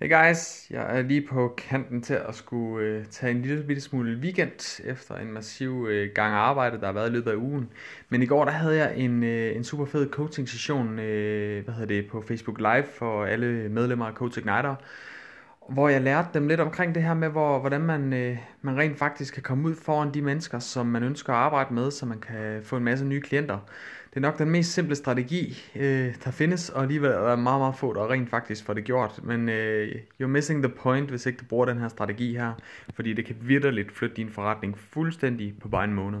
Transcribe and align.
Hey 0.00 0.10
guys, 0.10 0.70
jeg 0.70 0.98
er 0.98 1.02
lige 1.02 1.26
på 1.26 1.54
kanten 1.56 2.02
til 2.02 2.14
at 2.14 2.34
skulle 2.34 2.86
øh, 2.86 3.04
tage 3.06 3.30
en 3.30 3.42
lille 3.42 3.64
bitte 3.64 3.82
smule 3.82 4.18
weekend 4.18 4.84
efter 4.84 5.16
en 5.16 5.32
massiv 5.32 5.86
øh, 5.90 6.10
gang 6.14 6.34
arbejde, 6.34 6.80
der 6.80 6.86
har 6.86 6.92
været 6.92 7.08
i 7.10 7.12
løbet 7.12 7.30
af 7.30 7.36
ugen. 7.36 7.70
Men 8.08 8.22
i 8.22 8.26
går 8.26 8.44
der 8.44 8.52
havde 8.52 8.76
jeg 8.76 8.96
en, 8.96 9.22
øh, 9.22 9.56
en 9.56 9.64
super 9.64 9.84
fed 9.84 10.10
coaching 10.10 10.48
session 10.48 10.98
øh, 10.98 11.64
hvad 11.64 11.74
hedder 11.74 11.86
det, 11.86 12.10
på 12.10 12.22
Facebook 12.28 12.58
Live 12.58 12.84
for 12.98 13.24
alle 13.24 13.68
medlemmer 13.68 14.06
af 14.06 14.12
Coach 14.14 14.38
Igniter, 14.38 14.74
hvor 15.68 15.88
jeg 15.88 16.00
lærte 16.00 16.28
dem 16.34 16.48
lidt 16.48 16.60
omkring 16.60 16.94
det 16.94 17.02
her 17.02 17.14
med, 17.14 17.28
hvor, 17.28 17.58
hvordan 17.58 17.80
man, 17.80 18.12
øh, 18.12 18.38
man 18.62 18.78
rent 18.78 18.98
faktisk 18.98 19.34
kan 19.34 19.42
komme 19.42 19.68
ud 19.68 19.74
foran 19.74 20.14
de 20.14 20.22
mennesker, 20.22 20.58
som 20.58 20.86
man 20.86 21.02
ønsker 21.02 21.32
at 21.32 21.38
arbejde 21.38 21.74
med, 21.74 21.90
så 21.90 22.06
man 22.06 22.20
kan 22.20 22.60
få 22.62 22.76
en 22.76 22.84
masse 22.84 23.04
nye 23.04 23.20
klienter. 23.20 23.58
Det 24.18 24.24
er 24.24 24.28
nok 24.28 24.38
den 24.38 24.50
mest 24.50 24.72
simple 24.72 24.94
strategi, 24.94 25.62
øh, 25.76 26.14
der 26.24 26.30
findes, 26.30 26.70
og 26.70 26.82
alligevel 26.82 27.10
er 27.10 27.28
der 27.28 27.36
meget, 27.36 27.60
meget 27.60 27.74
få, 27.76 27.94
der 27.94 28.10
rent 28.10 28.30
faktisk 28.30 28.64
får 28.64 28.74
det 28.74 28.84
gjort. 28.84 29.20
Men 29.22 29.48
øh, 29.48 29.94
you're 30.22 30.26
missing 30.26 30.62
the 30.62 30.72
point, 30.72 31.10
hvis 31.10 31.26
ikke 31.26 31.38
du 31.38 31.44
bruger 31.44 31.66
den 31.66 31.78
her 31.78 31.88
strategi 31.88 32.36
her, 32.36 32.52
fordi 32.94 33.12
det 33.12 33.24
kan 33.26 33.36
vidderligt 33.40 33.92
flytte 33.92 34.16
din 34.16 34.30
forretning 34.30 34.78
fuldstændig 34.78 35.54
på 35.60 35.68
bare 35.68 35.84
en 35.84 35.94
måned. 35.94 36.20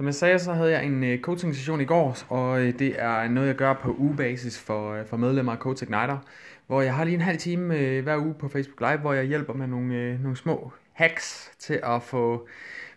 Som 0.00 0.06
jeg 0.06 0.14
sagde, 0.14 0.38
så 0.38 0.52
havde 0.52 0.70
jeg 0.70 0.84
en 0.84 1.04
øh, 1.04 1.20
coaching 1.20 1.54
session 1.54 1.80
i 1.80 1.84
går, 1.84 2.16
og 2.28 2.62
øh, 2.62 2.78
det 2.78 2.94
er 2.98 3.28
noget, 3.28 3.46
jeg 3.46 3.56
gør 3.56 3.72
på 3.72 3.94
ugebasis 3.98 4.58
for, 4.58 4.92
øh, 4.92 5.06
for 5.06 5.16
medlemmer 5.16 5.52
af 5.52 5.58
Coach 5.58 5.82
Igniter, 5.82 6.18
hvor 6.66 6.82
jeg 6.82 6.94
har 6.94 7.04
lige 7.04 7.14
en 7.14 7.20
halv 7.20 7.38
time 7.38 8.00
hver 8.00 8.16
uge 8.16 8.34
på 8.34 8.48
Facebook 8.48 8.80
Live, 8.80 8.96
hvor 8.96 9.12
jeg 9.12 9.24
hjælper 9.24 9.52
med 9.52 9.66
nogle, 9.66 10.18
nogle 10.22 10.36
små 10.36 10.72
hacks 10.92 11.50
til 11.58 11.80
at 11.82 12.02
få, 12.02 12.48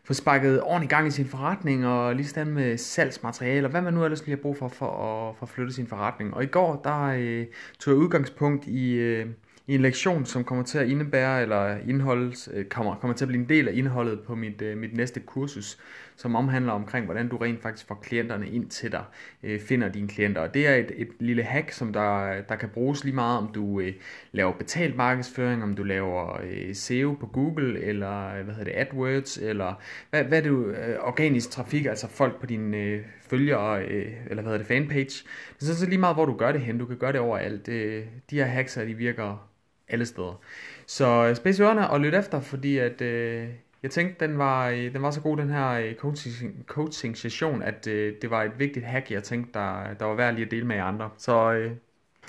få 0.04 0.14
sparket 0.14 0.62
ordentligt 0.62 0.90
gang 0.90 1.08
i 1.08 1.12
sin 1.12 1.26
forretning, 1.26 1.88
og 1.88 2.16
lige 2.16 2.28
stand 2.28 2.50
med 2.50 2.78
salgsmateriale, 2.78 3.68
og 3.68 3.72
hvad 3.72 3.82
man 3.82 3.94
nu 3.94 4.04
ellers 4.04 4.26
lige 4.26 4.36
har 4.36 4.42
brug 4.42 4.58
for, 4.58 4.68
for 4.68 4.86
at, 4.86 5.36
for 5.36 5.46
at 5.46 5.50
flytte 5.50 5.74
sin 5.74 5.88
forretning. 5.88 6.34
Og 6.34 6.44
i 6.44 6.48
går, 6.48 6.82
der 6.84 7.04
øh, 7.04 7.46
tog 7.80 7.94
jeg 7.94 8.02
udgangspunkt 8.02 8.68
i... 8.68 8.94
Øh, 8.94 9.26
i 9.68 9.76
en 9.76 9.82
lektion, 9.82 10.26
som 10.26 10.44
kommer 10.44 10.64
til 10.64 10.78
at 10.78 10.90
indebære, 10.90 11.42
eller 11.42 11.78
indhold, 11.88 12.54
øh, 12.54 12.66
kommer, 12.66 12.96
kommer 12.96 13.16
til 13.16 13.26
at 13.26 13.28
blive 13.28 13.42
en 13.42 13.50
del 13.50 13.68
af 13.68 13.74
indholdet 13.76 14.20
på 14.20 14.36
mit, 14.36 14.62
øh, 14.62 14.78
mit 14.78 14.94
næste 14.94 15.20
kursus, 15.20 15.80
som 16.24 16.36
omhandler 16.36 16.74
omkring, 16.74 17.06
hvordan 17.06 17.28
du 17.28 17.38
rent 17.38 17.62
faktisk 17.62 17.88
får 17.88 17.96
klienterne 17.96 18.50
ind 18.50 18.70
til 18.70 18.92
dig, 18.92 19.04
øh, 19.44 19.60
finder 19.60 19.90
dine 19.90 20.08
klienter. 20.08 20.42
Og 20.42 20.54
det 20.54 20.68
er 20.68 20.76
et, 20.76 20.92
et 20.96 21.08
lille 21.20 21.44
hack, 21.44 21.72
som 21.72 21.94
der, 21.94 22.42
der 22.42 22.56
kan 22.56 22.70
bruges 22.70 23.04
lige 23.04 23.16
meget, 23.16 23.38
om 23.38 23.52
du 23.54 23.80
øh, 23.80 23.94
laver 24.32 24.54
betalt 24.54 24.96
markedsføring, 24.96 25.64
om 25.64 25.76
du 25.76 25.84
laver 25.84 26.42
øh, 26.44 26.76
SEO 26.76 27.18
på 27.20 27.26
Google, 27.26 27.84
eller 27.84 28.36
øh, 28.36 28.44
hvad 28.44 28.56
hedder 28.56 28.72
det, 28.72 28.80
AdWords, 28.80 29.38
eller 29.38 29.82
hvad, 30.10 30.24
hvad 30.24 30.38
er 30.38 30.42
det, 30.42 30.52
øh, 30.52 30.96
organisk 31.00 31.52
trafik, 31.52 31.86
altså 31.86 32.08
folk 32.08 32.40
på 32.40 32.46
dine 32.46 32.78
øh, 32.78 33.02
følgere, 33.30 33.84
øh, 33.84 34.12
eller 34.30 34.44
hvad 34.44 34.44
hedder 34.44 34.58
det, 34.58 34.68
fanpage. 34.68 35.28
Det 35.60 35.70
er 35.70 35.74
så 35.74 35.86
lige 35.86 35.98
meget, 35.98 36.16
hvor 36.16 36.26
du 36.26 36.38
gør 36.38 36.52
det 36.52 36.62
hen. 36.62 36.78
Du 36.78 36.86
kan 36.86 36.98
gøre 36.98 37.12
det 37.12 37.20
overalt. 37.20 37.68
Øh, 37.68 38.06
de 38.30 38.36
her 38.36 38.46
hacks 38.46 38.74
de 38.74 38.94
virker 38.94 39.50
alle 39.88 40.06
steder. 40.06 40.42
Så 40.88 41.28
øh, 41.30 41.36
spids 41.36 41.60
ørerne 41.60 41.90
og 41.90 42.00
lyt 42.00 42.16
efter, 42.16 42.40
fordi 42.40 42.78
at, 42.78 43.02
øh, 43.02 43.48
jeg 43.84 43.92
tænkte, 43.92 44.28
den 44.28 44.38
var, 44.38 44.70
øh, 44.70 44.94
den 44.94 45.02
var 45.02 45.12
så 45.12 45.22
god, 45.22 45.38
den 45.38 45.50
her 45.50 45.70
øh, 45.70 45.96
coaching, 45.96 46.66
coaching 46.68 47.18
session, 47.18 47.64
at 47.64 47.88
øh, 47.88 48.14
det 48.22 48.30
var 48.30 48.44
et 48.44 48.60
vigtigt 48.60 48.86
hack, 48.86 49.12
jeg 49.12 49.24
tænkte, 49.24 49.60
der, 49.60 49.94
der 50.00 50.06
var 50.06 50.16
værd 50.16 50.34
lige 50.34 50.46
at 50.46 50.52
dele 50.52 50.68
med 50.68 50.76
jer 50.76 50.86
andre. 50.86 51.10
Så 51.18 51.54
øh, 51.54 51.72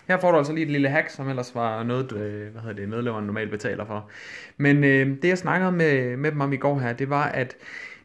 her 0.08 0.18
får 0.18 0.30
du 0.30 0.38
altså 0.38 0.52
lige 0.52 0.64
et 0.64 0.70
lille 0.70 0.88
hack, 0.88 1.10
som 1.10 1.28
ellers 1.28 1.54
var 1.54 1.82
noget, 1.82 2.12
øh, 2.12 2.52
hvad 2.52 2.62
hedder 2.62 2.76
det, 2.76 2.88
medlemmerne 2.88 3.26
normalt 3.26 3.50
betaler 3.50 3.84
for. 3.84 4.10
Men 4.56 4.84
øh, 4.84 5.06
det 5.22 5.28
jeg 5.28 5.38
snakkede 5.38 5.72
med, 5.72 6.16
med 6.16 6.30
dem 6.30 6.40
om 6.40 6.52
i 6.52 6.56
går 6.56 6.78
her, 6.78 6.92
det 6.92 7.10
var, 7.10 7.24
at 7.24 7.56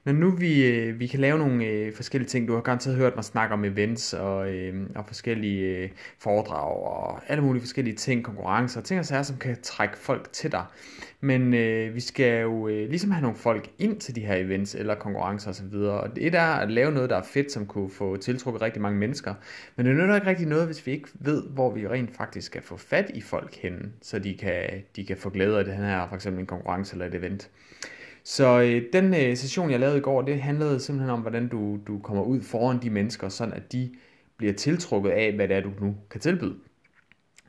når 0.03 0.13
nu 0.13 0.29
vi, 0.29 0.65
øh, 0.65 0.99
vi 0.99 1.07
kan 1.07 1.19
lave 1.19 1.37
nogle 1.37 1.65
øh, 1.65 1.93
forskellige 1.93 2.29
ting, 2.29 2.47
du 2.47 2.53
har 2.53 2.61
garanteret 2.61 2.97
hørt 2.97 3.15
mig 3.15 3.25
snakke 3.25 3.53
om 3.53 3.65
events 3.65 4.13
og, 4.13 4.53
øh, 4.53 4.89
og 4.95 5.05
forskellige 5.07 5.77
øh, 5.77 5.89
foredrag 6.17 6.83
og 6.83 7.21
alle 7.27 7.43
mulige 7.43 7.61
forskellige 7.61 7.95
ting, 7.95 8.23
konkurrencer, 8.23 8.81
ting 8.81 8.99
og 8.99 9.05
sager, 9.05 9.23
som 9.23 9.37
kan 9.37 9.57
trække 9.61 9.97
folk 9.97 10.33
til 10.33 10.51
dig. 10.51 10.65
Men 11.21 11.53
øh, 11.53 11.95
vi 11.95 11.99
skal 11.99 12.41
jo 12.41 12.67
øh, 12.67 12.89
ligesom 12.89 13.11
have 13.11 13.21
nogle 13.21 13.37
folk 13.37 13.69
ind 13.79 13.99
til 13.99 14.15
de 14.15 14.21
her 14.21 14.35
events 14.35 14.75
eller 14.75 14.95
konkurrencer 14.95 15.49
osv. 15.49 15.73
Og 15.73 16.15
det 16.15 16.35
er 16.35 16.41
at 16.41 16.71
lave 16.71 16.91
noget, 16.91 17.09
der 17.09 17.15
er 17.15 17.23
fedt, 17.23 17.51
som 17.51 17.65
kunne 17.65 17.89
få 17.89 18.17
tiltrukket 18.17 18.61
rigtig 18.61 18.81
mange 18.81 18.99
mennesker. 18.99 19.33
Men 19.75 19.85
det 19.85 19.95
nytter 19.95 20.15
ikke 20.15 20.27
rigtig 20.27 20.47
noget, 20.47 20.65
hvis 20.65 20.85
vi 20.87 20.91
ikke 20.91 21.07
ved, 21.13 21.43
hvor 21.43 21.73
vi 21.73 21.87
rent 21.87 22.15
faktisk 22.15 22.47
skal 22.47 22.61
få 22.61 22.77
fat 22.77 23.11
i 23.13 23.21
folk 23.21 23.55
henne, 23.55 23.91
så 24.01 24.19
de 24.19 24.37
kan, 24.37 24.63
de 24.95 25.05
kan 25.05 25.17
få 25.17 25.29
glæde 25.29 25.59
af 25.59 25.65
det 25.65 25.75
her, 25.75 26.07
for 26.07 26.15
eksempel 26.15 26.39
en 26.39 26.45
konkurrence 26.47 26.93
eller 26.93 27.05
et 27.05 27.15
event. 27.15 27.49
Så 28.29 28.61
øh, 28.61 28.81
den 28.93 29.13
øh, 29.13 29.37
session, 29.37 29.71
jeg 29.71 29.79
lavede 29.79 29.97
i 29.97 30.01
går, 30.01 30.21
det 30.21 30.41
handlede 30.41 30.79
simpelthen 30.79 31.09
om, 31.09 31.21
hvordan 31.21 31.47
du, 31.47 31.79
du 31.87 31.99
kommer 31.99 32.23
ud 32.23 32.41
foran 32.41 32.81
de 32.81 32.89
mennesker, 32.89 33.29
sådan 33.29 33.53
at 33.53 33.71
de 33.71 33.89
bliver 34.37 34.53
tiltrukket 34.53 35.09
af, 35.09 35.33
hvad 35.33 35.47
det 35.47 35.57
er, 35.57 35.61
du 35.61 35.71
nu 35.81 35.95
kan 36.11 36.21
tilbyde. 36.21 36.55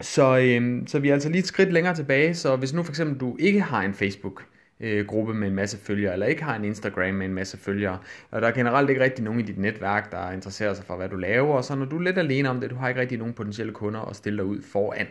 Så, 0.00 0.38
øh, 0.38 0.82
så 0.86 0.98
vi 0.98 1.08
er 1.08 1.12
altså 1.12 1.28
lige 1.28 1.38
et 1.38 1.46
skridt 1.46 1.72
længere 1.72 1.94
tilbage, 1.94 2.34
så 2.34 2.56
hvis 2.56 2.72
nu 2.72 2.82
for 2.82 2.92
eksempel 2.92 3.20
du 3.20 3.36
ikke 3.40 3.60
har 3.60 3.82
en 3.82 3.94
Facebook, 3.94 4.46
øh, 4.80 5.06
gruppe 5.06 5.34
med 5.34 5.48
en 5.48 5.54
masse 5.54 5.78
følgere, 5.78 6.12
eller 6.12 6.26
ikke 6.26 6.42
har 6.42 6.56
en 6.56 6.64
Instagram 6.64 7.14
med 7.14 7.26
en 7.26 7.34
masse 7.34 7.58
følgere, 7.58 7.98
og 8.30 8.42
der 8.42 8.48
er 8.48 8.52
generelt 8.52 8.90
ikke 8.90 9.02
rigtig 9.02 9.24
nogen 9.24 9.40
i 9.40 9.42
dit 9.42 9.58
netværk, 9.58 10.12
der 10.12 10.30
interesserer 10.30 10.74
sig 10.74 10.84
for, 10.84 10.96
hvad 10.96 11.08
du 11.08 11.16
laver, 11.16 11.54
og 11.54 11.64
så 11.64 11.74
når 11.74 11.84
du 11.84 11.98
er 11.98 12.02
lidt 12.02 12.18
alene 12.18 12.50
om 12.50 12.60
det, 12.60 12.70
du 12.70 12.74
har 12.74 12.88
ikke 12.88 13.00
rigtig 13.00 13.18
nogen 13.18 13.34
potentielle 13.34 13.72
kunder 13.72 14.00
at 14.00 14.16
stille 14.16 14.36
dig 14.36 14.44
ud 14.44 14.62
foran, 14.62 15.06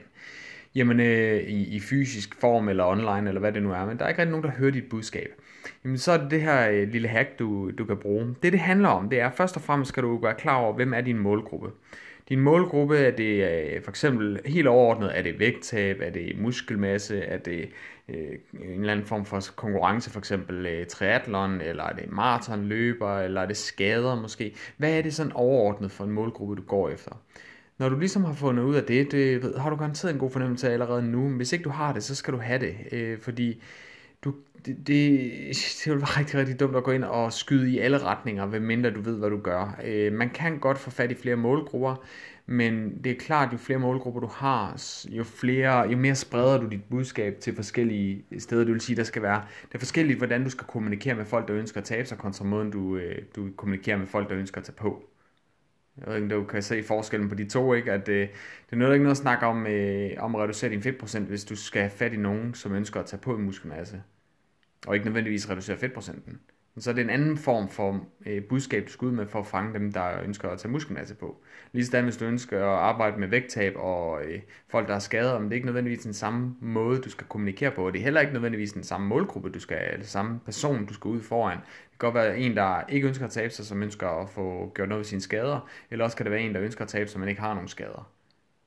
jamen 0.76 1.00
øh, 1.00 1.42
i, 1.42 1.76
i 1.76 1.80
fysisk 1.80 2.36
form 2.36 2.70
eller 2.70 2.86
online, 2.86 3.28
eller 3.28 3.40
hvad 3.40 3.52
det 3.52 3.64
nu 3.64 3.72
er, 3.72 3.86
men 3.86 3.98
der 3.98 4.06
er 4.06 4.10
ikke 4.10 4.22
rigtig 4.22 4.32
nogen, 4.32 4.46
der 4.46 4.52
hører 4.52 4.72
dit 4.72 4.90
budskab 4.90 5.30
jamen 5.84 5.98
så 5.98 6.12
er 6.12 6.18
det 6.18 6.32
det 6.32 6.42
her 6.42 6.70
øh, 6.70 6.88
lille 6.88 7.08
hack, 7.08 7.40
du, 7.40 7.72
du 7.72 7.86
kan 7.86 7.98
bruge. 7.98 8.36
Det 8.44 8.52
det 8.52 8.60
handler 8.60 8.90
om, 8.90 9.10
det 9.10 9.20
er 9.20 9.32
først 9.32 9.56
og 9.56 9.62
fremmest 9.62 9.90
skal 9.90 10.04
du 10.04 10.18
være 10.18 10.36
klar 10.36 10.56
over, 10.56 10.74
hvem 10.74 10.94
er 10.94 11.02
din 11.02 11.20
målgruppe. 11.20 11.70
Din 12.30 12.40
målgruppe, 12.40 12.98
er 12.98 13.12
det 13.12 13.44
øh, 13.44 13.84
for 13.84 13.90
eksempel 13.90 14.40
helt 14.46 14.68
overordnet, 14.68 15.18
er 15.18 15.22
det 15.22 15.40
vægttab, 15.40 16.02
er 16.02 16.10
det 16.10 16.36
muskelmasse, 16.38 17.20
er 17.20 17.38
det 17.38 17.70
øh, 18.10 18.18
en 18.54 18.80
eller 18.80 18.92
anden 18.92 19.06
form 19.06 19.26
for 19.26 19.40
konkurrence, 19.56 20.10
for 20.10 20.20
eksempel 20.20 20.66
øh, 20.66 20.86
triathlon, 20.86 21.62
eller 21.62 21.84
er 21.84 21.94
det 21.94 22.12
maratonløber, 22.12 23.20
eller 23.20 23.42
er 23.42 23.46
det 23.46 23.58
skader 23.58 24.16
måske. 24.16 24.56
Hvad 24.78 24.98
er 24.98 25.02
det 25.02 25.14
sådan 25.14 25.32
overordnet 25.32 25.92
for 25.92 26.04
en 26.04 26.12
målgruppe, 26.12 26.56
du 26.56 26.62
går 26.62 26.90
efter? 26.90 27.12
Når 27.78 27.90
du 27.90 28.00
ligesom 28.00 28.24
har 28.24 28.34
fundet 28.34 28.64
ud 28.64 28.76
af 28.76 28.84
det, 28.84 29.12
det 29.12 29.44
ved, 29.44 29.58
har 29.58 29.70
du 29.70 29.76
garanteret 29.76 30.14
en 30.14 30.20
god 30.20 30.32
fornemmelse 30.32 30.70
af 30.70 30.74
allerede 30.74 31.04
nu, 31.04 31.30
hvis 31.30 31.54
ikke 31.54 31.64
du 31.64 31.70
har 31.70 31.94
det, 31.94 32.04
så 32.04 32.16
skal 32.16 32.34
du 32.34 32.40
have 32.40 32.60
det, 32.60 32.76
øh, 32.92 33.20
fordi 33.20 33.64
du, 34.24 34.34
det, 34.66 34.88
det, 34.88 35.20
det 35.86 35.94
vil 35.94 36.02
være 36.02 36.20
rigtig, 36.20 36.40
rigtig 36.40 36.60
dumt 36.60 36.76
at 36.76 36.84
gå 36.84 36.92
ind 36.92 37.04
og 37.04 37.34
skyde 37.34 37.72
i 37.72 37.80
alle 37.80 37.98
retninger, 37.98 38.46
medmindre 38.46 38.92
du 38.92 39.02
ved, 39.02 39.18
hvad 39.18 39.30
du 39.30 39.38
gør. 39.38 39.80
Øh, 39.84 40.14
man 40.14 40.30
kan 40.30 40.60
godt 40.60 40.78
få 40.78 40.90
fat 40.90 41.12
i 41.12 41.16
flere 41.16 41.36
målgrupper, 41.36 41.96
men 42.46 43.04
det 43.04 43.12
er 43.12 43.16
klart, 43.16 43.54
jo 43.54 43.58
flere 43.58 43.80
målgrupper 43.80 44.20
du 44.22 44.28
har, 44.28 44.82
jo, 45.10 45.24
flere, 45.24 45.90
jo 45.90 45.98
mere 45.98 46.16
spreder 46.16 46.58
du 46.58 46.68
dit 46.68 46.84
budskab 46.84 47.40
til 47.40 47.56
forskellige 47.56 48.24
steder. 48.40 48.64
Det 48.64 48.74
vil 48.74 48.82
sige, 48.82 48.96
der 48.96 49.04
skal 49.04 49.22
være, 49.22 49.44
det 49.68 49.76
er 49.76 49.80
forskelligt, 49.80 50.18
hvordan 50.18 50.44
du 50.44 50.50
skal 50.50 50.68
kommunikere 50.68 51.16
med 51.16 51.26
folk, 51.26 51.48
der 51.48 51.56
ønsker 51.56 51.80
at 51.82 51.86
tabe 51.86 52.08
sig, 52.08 52.18
kontra 52.18 52.46
måden, 52.46 52.72
du, 52.72 52.98
øh, 52.98 53.22
du 53.36 53.50
kommunikerer 53.58 53.98
med 53.98 54.08
folk, 54.08 54.30
der 54.30 54.38
ønsker 54.38 54.58
at 54.58 54.64
tage 54.64 54.76
på. 54.76 55.09
Jeg 56.00 56.08
ved 56.08 56.16
ikke, 56.16 56.36
du 56.36 56.44
kan 56.44 56.62
se 56.62 56.84
forskellen 56.84 57.30
på 57.30 57.36
de 57.36 57.50
to, 57.50 57.74
ikke? 57.74 57.92
At 57.92 58.10
øh, 58.10 58.28
det 58.28 58.72
er 58.72 58.76
noget, 58.76 58.94
ikke 58.94 59.04
noget 59.04 59.16
at 59.16 59.22
snakke 59.22 59.46
om, 59.46 59.68
øh, 59.68 60.12
om 60.18 60.36
at 60.36 60.42
reducere 60.42 60.70
din 60.70 60.82
fedtprocent, 60.82 61.28
hvis 61.28 61.46
du 61.46 61.56
skal 61.56 61.82
have 61.82 61.92
fat 61.92 62.14
i 62.14 62.18
nogen, 62.18 62.54
som 62.54 62.76
ønsker 62.76 63.00
at 63.00 63.06
tage 63.06 63.22
på 63.22 63.36
en 63.36 63.44
muskelmasse 63.44 64.02
og 64.88 64.96
ikke 64.96 65.06
nødvendigvis 65.06 65.50
reducere 65.50 65.78
fedtprocenten. 65.78 66.40
Så 66.78 66.90
er 66.90 66.94
det 66.96 67.02
en 67.02 67.10
anden 67.10 67.38
form 67.38 67.70
for 67.70 68.08
øh, 68.26 68.44
budskab, 68.44 68.84
du 68.88 68.92
skal 68.92 69.06
ud 69.06 69.12
med 69.12 69.28
for 69.28 69.40
at 69.40 69.48
fange 69.48 69.74
dem, 69.74 69.92
der 69.92 70.22
ønsker 70.24 70.50
at 70.50 70.60
tage 70.60 70.72
muskelmasse 70.72 71.16
på. 71.16 71.42
Ligesådan 71.72 72.04
hvis 72.04 72.18
du 72.18 72.26
ønsker 72.26 72.58
at 72.60 72.80
arbejde 72.80 73.20
med 73.20 73.28
vægttab 73.28 73.74
og 73.76 74.24
øh, 74.24 74.42
folk, 74.68 74.88
der 74.88 74.96
er 74.96 75.00
skadet, 75.00 75.42
men 75.42 75.44
det 75.44 75.52
er 75.52 75.56
ikke 75.56 75.66
nødvendigvis 75.66 76.04
den 76.04 76.14
samme 76.14 76.56
måde, 76.62 77.02
du 77.02 77.10
skal 77.10 77.28
kommunikere 77.28 77.72
på. 77.72 77.86
Og 77.86 77.94
det 77.94 78.00
er 78.00 78.04
heller 78.04 78.22
ikke 78.22 78.34
nødvendigvis 78.34 78.74
den 78.74 78.84
samme 78.84 79.08
målgruppe, 79.08 79.50
du 79.50 79.60
skal, 79.60 79.94
eller 79.94 80.06
samme 80.06 80.40
person, 80.46 80.86
du 80.86 80.94
skal 80.94 81.10
ud 81.10 81.22
foran. 81.22 81.58
Kan 82.00 82.08
godt 82.12 82.14
være 82.14 82.38
en, 82.38 82.56
der 82.58 82.82
ikke 82.90 83.08
ønsker 83.08 83.26
at 83.26 83.32
tabe 83.32 83.54
sig, 83.54 83.66
som 83.66 83.84
ønsker 83.84 84.08
at 84.08 84.30
få 84.30 84.72
gjort 84.76 84.90
noget 84.90 85.00
ved 85.00 85.06
sine 85.06 85.22
skader, 85.22 85.70
eller 85.92 86.06
også 86.06 86.18
kan 86.18 86.26
det 86.26 86.32
være 86.32 86.42
en, 86.42 86.56
der 86.56 86.62
ønsker 86.62 86.82
at 86.82 86.88
tabe 86.88 87.10
sig, 87.10 87.20
men 87.20 87.30
ikke 87.30 87.42
har 87.42 87.54
nogen 87.54 87.68
skader. 87.68 88.12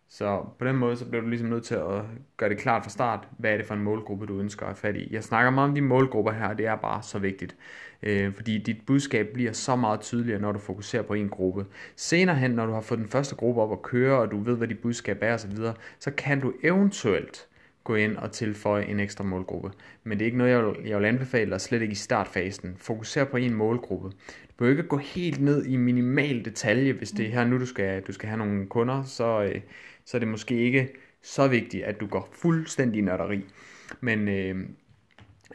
Så 0.09 0.45
på 0.59 0.65
den 0.65 0.77
måde, 0.77 0.97
så 0.97 1.09
bliver 1.09 1.23
du 1.23 1.29
ligesom 1.29 1.49
nødt 1.49 1.65
til 1.65 1.75
at 1.75 2.03
gøre 2.37 2.51
det 2.51 2.59
klart 2.59 2.83
fra 2.83 2.91
start, 2.91 3.29
hvad 3.39 3.53
er 3.53 3.57
det 3.57 3.67
for 3.67 3.75
en 3.75 3.83
målgruppe, 3.83 4.27
du 4.27 4.41
ønsker 4.41 4.67
at 4.67 4.77
fat 4.77 4.97
i. 4.97 5.09
Jeg 5.11 5.25
snakker 5.25 5.51
meget 5.51 5.69
om 5.69 5.75
de 5.75 5.81
målgrupper 5.81 6.33
her, 6.33 6.49
og 6.49 6.59
det 6.59 6.67
er 6.67 6.77
bare 6.77 7.03
så 7.03 7.19
vigtigt. 7.19 7.57
Øh, 8.03 8.33
fordi 8.33 8.59
dit 8.59 8.77
budskab 8.87 9.29
bliver 9.35 9.53
så 9.53 9.77
meget 9.77 10.01
tydeligere, 10.01 10.41
når 10.41 10.53
du 10.53 10.59
fokuserer 10.59 11.03
på 11.03 11.15
en 11.15 11.29
gruppe. 11.29 11.67
Senere 11.97 12.37
hen, 12.37 12.51
når 12.51 12.67
du 12.67 12.73
har 12.73 12.81
fået 12.81 13.01
den 13.01 13.09
første 13.09 13.37
gruppe 13.37 13.61
op 13.61 13.73
at 13.73 13.83
køre, 13.83 14.19
og 14.19 14.31
du 14.31 14.39
ved, 14.39 14.57
hvad 14.57 14.69
dit 14.69 14.79
budskab 14.79 15.19
er 15.21 15.35
osv., 15.35 15.57
så 15.99 16.11
kan 16.11 16.41
du 16.41 16.53
eventuelt 16.63 17.49
gå 17.85 17.95
ind 17.95 18.17
og 18.17 18.33
tilføje 18.33 18.85
en 18.85 19.01
ekstra 19.01 19.25
målgruppe. 19.25 19.71
Men 20.05 20.19
det 20.19 20.25
er 20.25 20.27
ikke 20.27 20.39
noget, 20.39 20.51
jeg 20.51 20.67
vil, 20.67 20.75
jeg 20.85 20.99
vil 20.99 21.05
anbefale, 21.05 21.55
og 21.55 21.61
slet 21.61 21.83
ikke 21.83 21.93
i 21.93 21.95
startfasen. 21.95 22.75
Fokuser 22.79 23.25
på 23.25 23.37
en 23.37 23.55
målgruppe. 23.55 24.09
Du 24.09 24.55
behøver 24.57 24.79
ikke 24.79 24.89
gå 24.89 24.97
helt 24.97 25.41
ned 25.41 25.67
i 25.67 25.77
minimal 25.77 26.45
detalje, 26.45 26.93
hvis 26.93 27.11
det 27.11 27.27
er 27.27 27.31
her 27.31 27.45
nu, 27.45 27.59
du 27.59 27.67
skal, 27.67 28.03
du 28.03 28.13
skal 28.13 28.29
have 28.29 28.39
nogle 28.39 28.67
kunder, 28.67 29.03
så, 29.03 29.43
øh, 29.43 29.61
så 30.05 30.17
er 30.17 30.19
det 30.19 30.29
måske 30.29 30.57
ikke 30.57 30.89
så 31.23 31.49
vigtigt, 31.49 31.85
at 31.85 32.01
du 32.01 32.07
går 32.07 32.29
fuldstændig 32.33 33.03
nørderi. 33.03 33.45
Men 34.01 34.29
øh, 34.29 34.57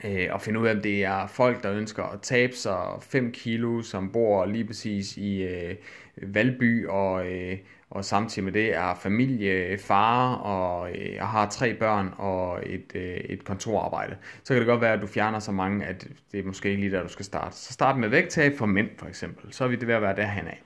øh, 0.03 0.35
at 0.35 0.41
finde 0.41 0.59
ud 0.59 0.67
af, 0.67 0.75
om 0.75 0.81
det 0.81 1.03
er 1.03 1.27
folk, 1.27 1.63
der 1.63 1.73
ønsker 1.73 2.03
at 2.03 2.21
tabe 2.21 2.53
sig 2.53 2.97
5 3.01 3.31
kilo, 3.31 3.81
som 3.81 4.11
bor 4.11 4.45
lige 4.45 4.65
præcis 4.65 5.17
i 5.17 5.43
øh, 5.43 5.75
Valby, 6.21 6.87
og, 6.87 7.27
øh, 7.27 7.57
og 7.89 8.05
samtidig 8.05 8.43
med 8.43 8.53
det 8.53 8.75
er 8.75 8.95
familie, 8.95 9.77
far, 9.77 10.35
og 10.35 10.91
øh, 10.91 11.13
jeg 11.13 11.27
har 11.27 11.49
tre 11.49 11.73
børn 11.73 12.13
og 12.17 12.59
et, 12.65 12.91
øh, 12.95 13.01
et 13.03 13.43
kontorarbejde. 13.43 14.15
Så 14.43 14.53
kan 14.53 14.57
det 14.57 14.67
godt 14.67 14.81
være, 14.81 14.93
at 14.93 15.01
du 15.01 15.07
fjerner 15.07 15.39
så 15.39 15.51
mange, 15.51 15.85
at 15.85 16.07
det 16.31 16.39
er 16.39 16.43
måske 16.43 16.69
ikke 16.69 16.81
lige 16.81 16.91
der, 16.91 17.03
du 17.03 17.09
skal 17.09 17.25
starte. 17.25 17.55
Så 17.55 17.73
start 17.73 17.97
med 17.97 18.09
vægttab 18.09 18.57
for 18.57 18.65
mænd, 18.65 18.89
for 18.97 19.05
eksempel. 19.05 19.53
Så 19.53 19.63
er 19.63 19.67
vi 19.67 19.75
det 19.75 19.87
ved 19.87 19.95
at 19.95 20.01
være 20.01 20.15
derhen 20.15 20.47
af. 20.47 20.61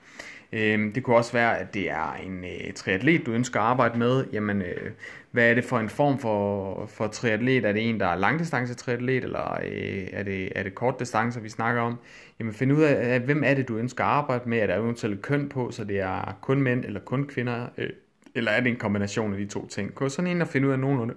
Øh, 0.53 0.95
det 0.95 1.03
kunne 1.03 1.15
også 1.15 1.33
være, 1.33 1.59
at 1.59 1.73
det 1.73 1.89
er 1.89 2.13
en 2.13 2.43
øh, 2.43 2.73
triatlet, 2.73 3.25
du 3.25 3.31
ønsker 3.31 3.59
at 3.59 3.65
arbejde 3.65 3.99
med. 3.99 4.25
Jamen, 4.33 4.61
øh, 4.61 4.91
hvad 5.31 5.49
er 5.49 5.53
det 5.53 5.63
for 5.63 5.79
en 5.79 5.89
form 5.89 6.19
for, 6.19 6.85
for 6.85 7.07
triatlet? 7.07 7.65
Er 7.65 7.73
det 7.73 7.89
en, 7.89 7.99
der 7.99 8.07
er 8.07 8.15
langdistance 8.15 8.73
triatlet, 8.73 9.23
eller 9.23 9.59
øh, 9.63 10.07
er, 10.13 10.23
det, 10.23 10.51
er 10.55 10.63
det 10.63 10.75
kort 10.75 10.99
distance, 10.99 11.41
vi 11.41 11.49
snakker 11.49 11.81
om? 11.81 11.97
Jamen, 12.39 12.53
find 12.53 12.73
ud 12.73 12.81
af, 12.81 13.19
hvem 13.19 13.43
er 13.45 13.53
det, 13.53 13.67
du 13.67 13.77
ønsker 13.77 14.03
at 14.03 14.09
arbejde 14.09 14.49
med? 14.49 14.57
Er 14.57 14.67
der 14.67 14.75
eventuelt 14.75 15.21
køn 15.21 15.49
på, 15.49 15.71
så 15.71 15.83
det 15.83 15.99
er 15.99 16.37
kun 16.41 16.61
mænd 16.61 16.85
eller 16.85 16.99
kun 16.99 17.27
kvinder? 17.27 17.67
Øh, 17.77 17.89
eller 18.35 18.51
er 18.51 18.61
det 18.61 18.69
en 18.69 18.77
kombination 18.77 19.33
af 19.33 19.39
de 19.39 19.45
to 19.45 19.67
ting? 19.67 19.95
Gå 19.95 20.09
sådan 20.09 20.31
en 20.31 20.41
og 20.41 20.47
finde 20.47 20.67
ud 20.67 20.73
af 20.73 20.79
nogenlunde, 20.79 21.13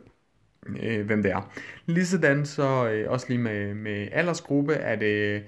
øh, 0.82 1.06
hvem 1.06 1.22
det 1.22 1.32
er. 1.32 1.52
Ligesådan 1.86 2.46
så 2.46 2.88
øh, 2.88 3.10
også 3.10 3.26
lige 3.28 3.40
med, 3.40 3.74
med 3.74 4.08
aldersgruppe, 4.12 4.74
er 4.74 4.96
det 4.96 5.42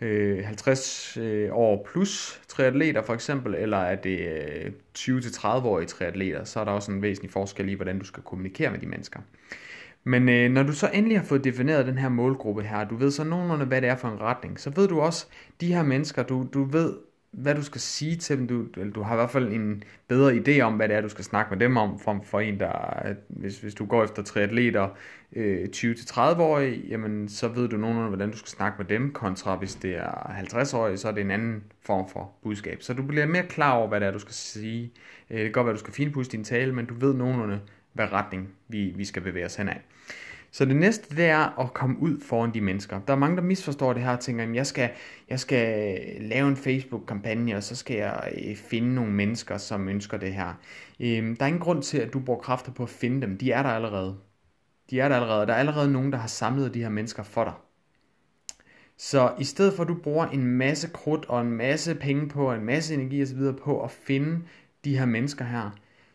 øh, 0.00 0.44
50 0.44 1.16
øh, 1.16 1.48
år 1.52 1.86
plus 1.92 2.40
triatleter 2.48 3.02
for 3.02 3.14
eksempel, 3.14 3.54
eller 3.54 3.76
er 3.76 3.96
det 3.96 4.18
øh, 4.18 4.72
20-30-årige 4.98 5.86
triatleter, 5.86 6.44
så 6.44 6.60
er 6.60 6.64
der 6.64 6.72
også 6.72 6.92
en 6.92 7.02
væsentlig 7.02 7.30
forskel 7.30 7.68
i, 7.68 7.74
hvordan 7.74 7.98
du 7.98 8.04
skal 8.04 8.22
kommunikere 8.22 8.70
med 8.70 8.78
de 8.78 8.86
mennesker. 8.86 9.20
Men 10.04 10.28
øh, 10.28 10.50
når 10.50 10.62
du 10.62 10.72
så 10.72 10.90
endelig 10.94 11.18
har 11.18 11.24
fået 11.24 11.44
defineret 11.44 11.86
den 11.86 11.98
her 11.98 12.08
målgruppe 12.08 12.62
her, 12.62 12.84
du 12.84 12.96
ved 12.96 13.10
så 13.10 13.24
nogenlunde, 13.24 13.64
hvad 13.64 13.80
det 13.80 13.90
er 13.90 13.96
for 13.96 14.08
en 14.08 14.20
retning, 14.20 14.60
så 14.60 14.70
ved 14.70 14.88
du 14.88 15.00
også, 15.00 15.26
de 15.60 15.74
her 15.74 15.82
mennesker, 15.82 16.22
du, 16.22 16.46
du 16.54 16.64
ved 16.64 16.94
hvad 17.30 17.54
du 17.54 17.62
skal 17.62 17.80
sige 17.80 18.16
til 18.16 18.38
dem. 18.38 18.46
Du, 18.48 18.66
eller 18.76 18.92
du 18.92 19.02
har 19.02 19.14
i 19.14 19.16
hvert 19.16 19.30
fald 19.30 19.52
en 19.52 19.82
bedre 20.08 20.32
idé 20.32 20.60
om, 20.60 20.74
hvad 20.74 20.88
det 20.88 20.96
er, 20.96 21.00
du 21.00 21.08
skal 21.08 21.24
snakke 21.24 21.50
med 21.50 21.58
dem 21.58 21.76
om, 21.76 21.98
for, 21.98 22.20
for 22.24 22.40
en, 22.40 22.60
der, 22.60 23.06
øh, 23.08 23.14
hvis, 23.28 23.60
hvis 23.60 23.74
du 23.74 23.86
går 23.86 24.04
efter 24.04 24.22
triatleter 24.22 24.88
øh, 25.32 25.68
20-30-årige, 25.76 26.88
jamen 26.88 27.28
så 27.28 27.48
ved 27.48 27.68
du 27.68 27.76
nogenlunde, 27.76 28.08
hvordan 28.08 28.30
du 28.30 28.36
skal 28.36 28.48
snakke 28.48 28.76
med 28.78 28.86
dem, 28.86 29.12
kontra 29.12 29.56
hvis 29.56 29.74
det 29.74 29.96
er 29.96 30.42
50-årige, 30.42 30.96
så 30.96 31.08
er 31.08 31.12
det 31.12 31.20
en 31.20 31.30
anden 31.30 31.62
form 31.82 32.08
for 32.08 32.32
budskab. 32.42 32.82
Så 32.82 32.94
du 32.94 33.02
bliver 33.02 33.26
mere 33.26 33.46
klar 33.46 33.72
over, 33.72 33.88
hvad 33.88 34.00
det 34.00 34.08
er, 34.08 34.12
du 34.12 34.18
skal 34.18 34.34
sige. 34.34 34.92
Øh, 35.30 35.36
det 35.36 35.44
kan 35.44 35.52
godt 35.52 35.66
være, 35.66 35.74
du 35.74 35.80
skal 35.80 35.94
finpudse 35.94 36.30
din 36.30 36.44
tale, 36.44 36.74
men 36.74 36.86
du 36.86 36.94
ved 36.94 37.14
nogenlunde, 37.14 37.60
hvad 37.92 38.12
retning 38.12 38.48
vi, 38.68 38.92
vi 38.96 39.04
skal 39.04 39.22
bevæge 39.22 39.46
os 39.46 39.56
henad. 39.56 39.74
Så 40.50 40.64
det 40.64 40.76
næste, 40.76 41.16
det 41.16 41.24
er 41.24 41.60
at 41.60 41.74
komme 41.74 41.96
ud 42.00 42.20
foran 42.20 42.54
de 42.54 42.60
mennesker. 42.60 43.00
Der 43.00 43.12
er 43.12 43.18
mange, 43.18 43.36
der 43.36 43.42
misforstår 43.42 43.92
det 43.92 44.02
her 44.02 44.10
og 44.10 44.20
tænker, 44.20 44.44
at 44.44 44.54
jeg 44.54 44.66
skal, 44.66 44.90
jeg 45.28 45.40
skal 45.40 45.98
lave 46.20 46.48
en 46.48 46.56
Facebook-kampagne, 46.56 47.56
og 47.56 47.62
så 47.62 47.76
skal 47.76 47.96
jeg 47.96 48.32
øh, 48.48 48.56
finde 48.56 48.94
nogle 48.94 49.12
mennesker, 49.12 49.56
som 49.56 49.88
ønsker 49.88 50.16
det 50.16 50.32
her. 50.32 50.54
Øhm, 51.00 51.36
der 51.36 51.44
er 51.44 51.46
ingen 51.46 51.60
grund 51.60 51.82
til, 51.82 51.98
at 51.98 52.12
du 52.12 52.20
bruger 52.20 52.40
kræfter 52.40 52.72
på 52.72 52.82
at 52.82 52.88
finde 52.88 53.20
dem. 53.20 53.38
De 53.38 53.52
er 53.52 53.62
der 53.62 53.70
allerede. 53.70 54.16
De 54.90 55.00
er 55.00 55.08
der 55.08 55.16
allerede. 55.16 55.46
Der 55.46 55.52
er 55.52 55.58
allerede 55.58 55.92
nogen, 55.92 56.12
der 56.12 56.18
har 56.18 56.28
samlet 56.28 56.74
de 56.74 56.82
her 56.82 56.88
mennesker 56.88 57.22
for 57.22 57.44
dig. 57.44 57.52
Så 58.96 59.32
i 59.38 59.44
stedet 59.44 59.74
for 59.74 59.82
at 59.82 59.88
du 59.88 59.94
bruger 59.94 60.26
en 60.26 60.46
masse 60.46 60.88
krudt 60.88 61.24
og 61.24 61.40
en 61.40 61.50
masse 61.50 61.94
penge 61.94 62.28
på, 62.28 62.48
og 62.48 62.54
en 62.54 62.64
masse 62.64 62.94
energi 62.94 63.22
osv. 63.22 63.40
på 63.62 63.82
at 63.84 63.90
finde 63.90 64.42
de 64.84 64.98
her 64.98 65.06
mennesker 65.06 65.44
her, 65.44 65.70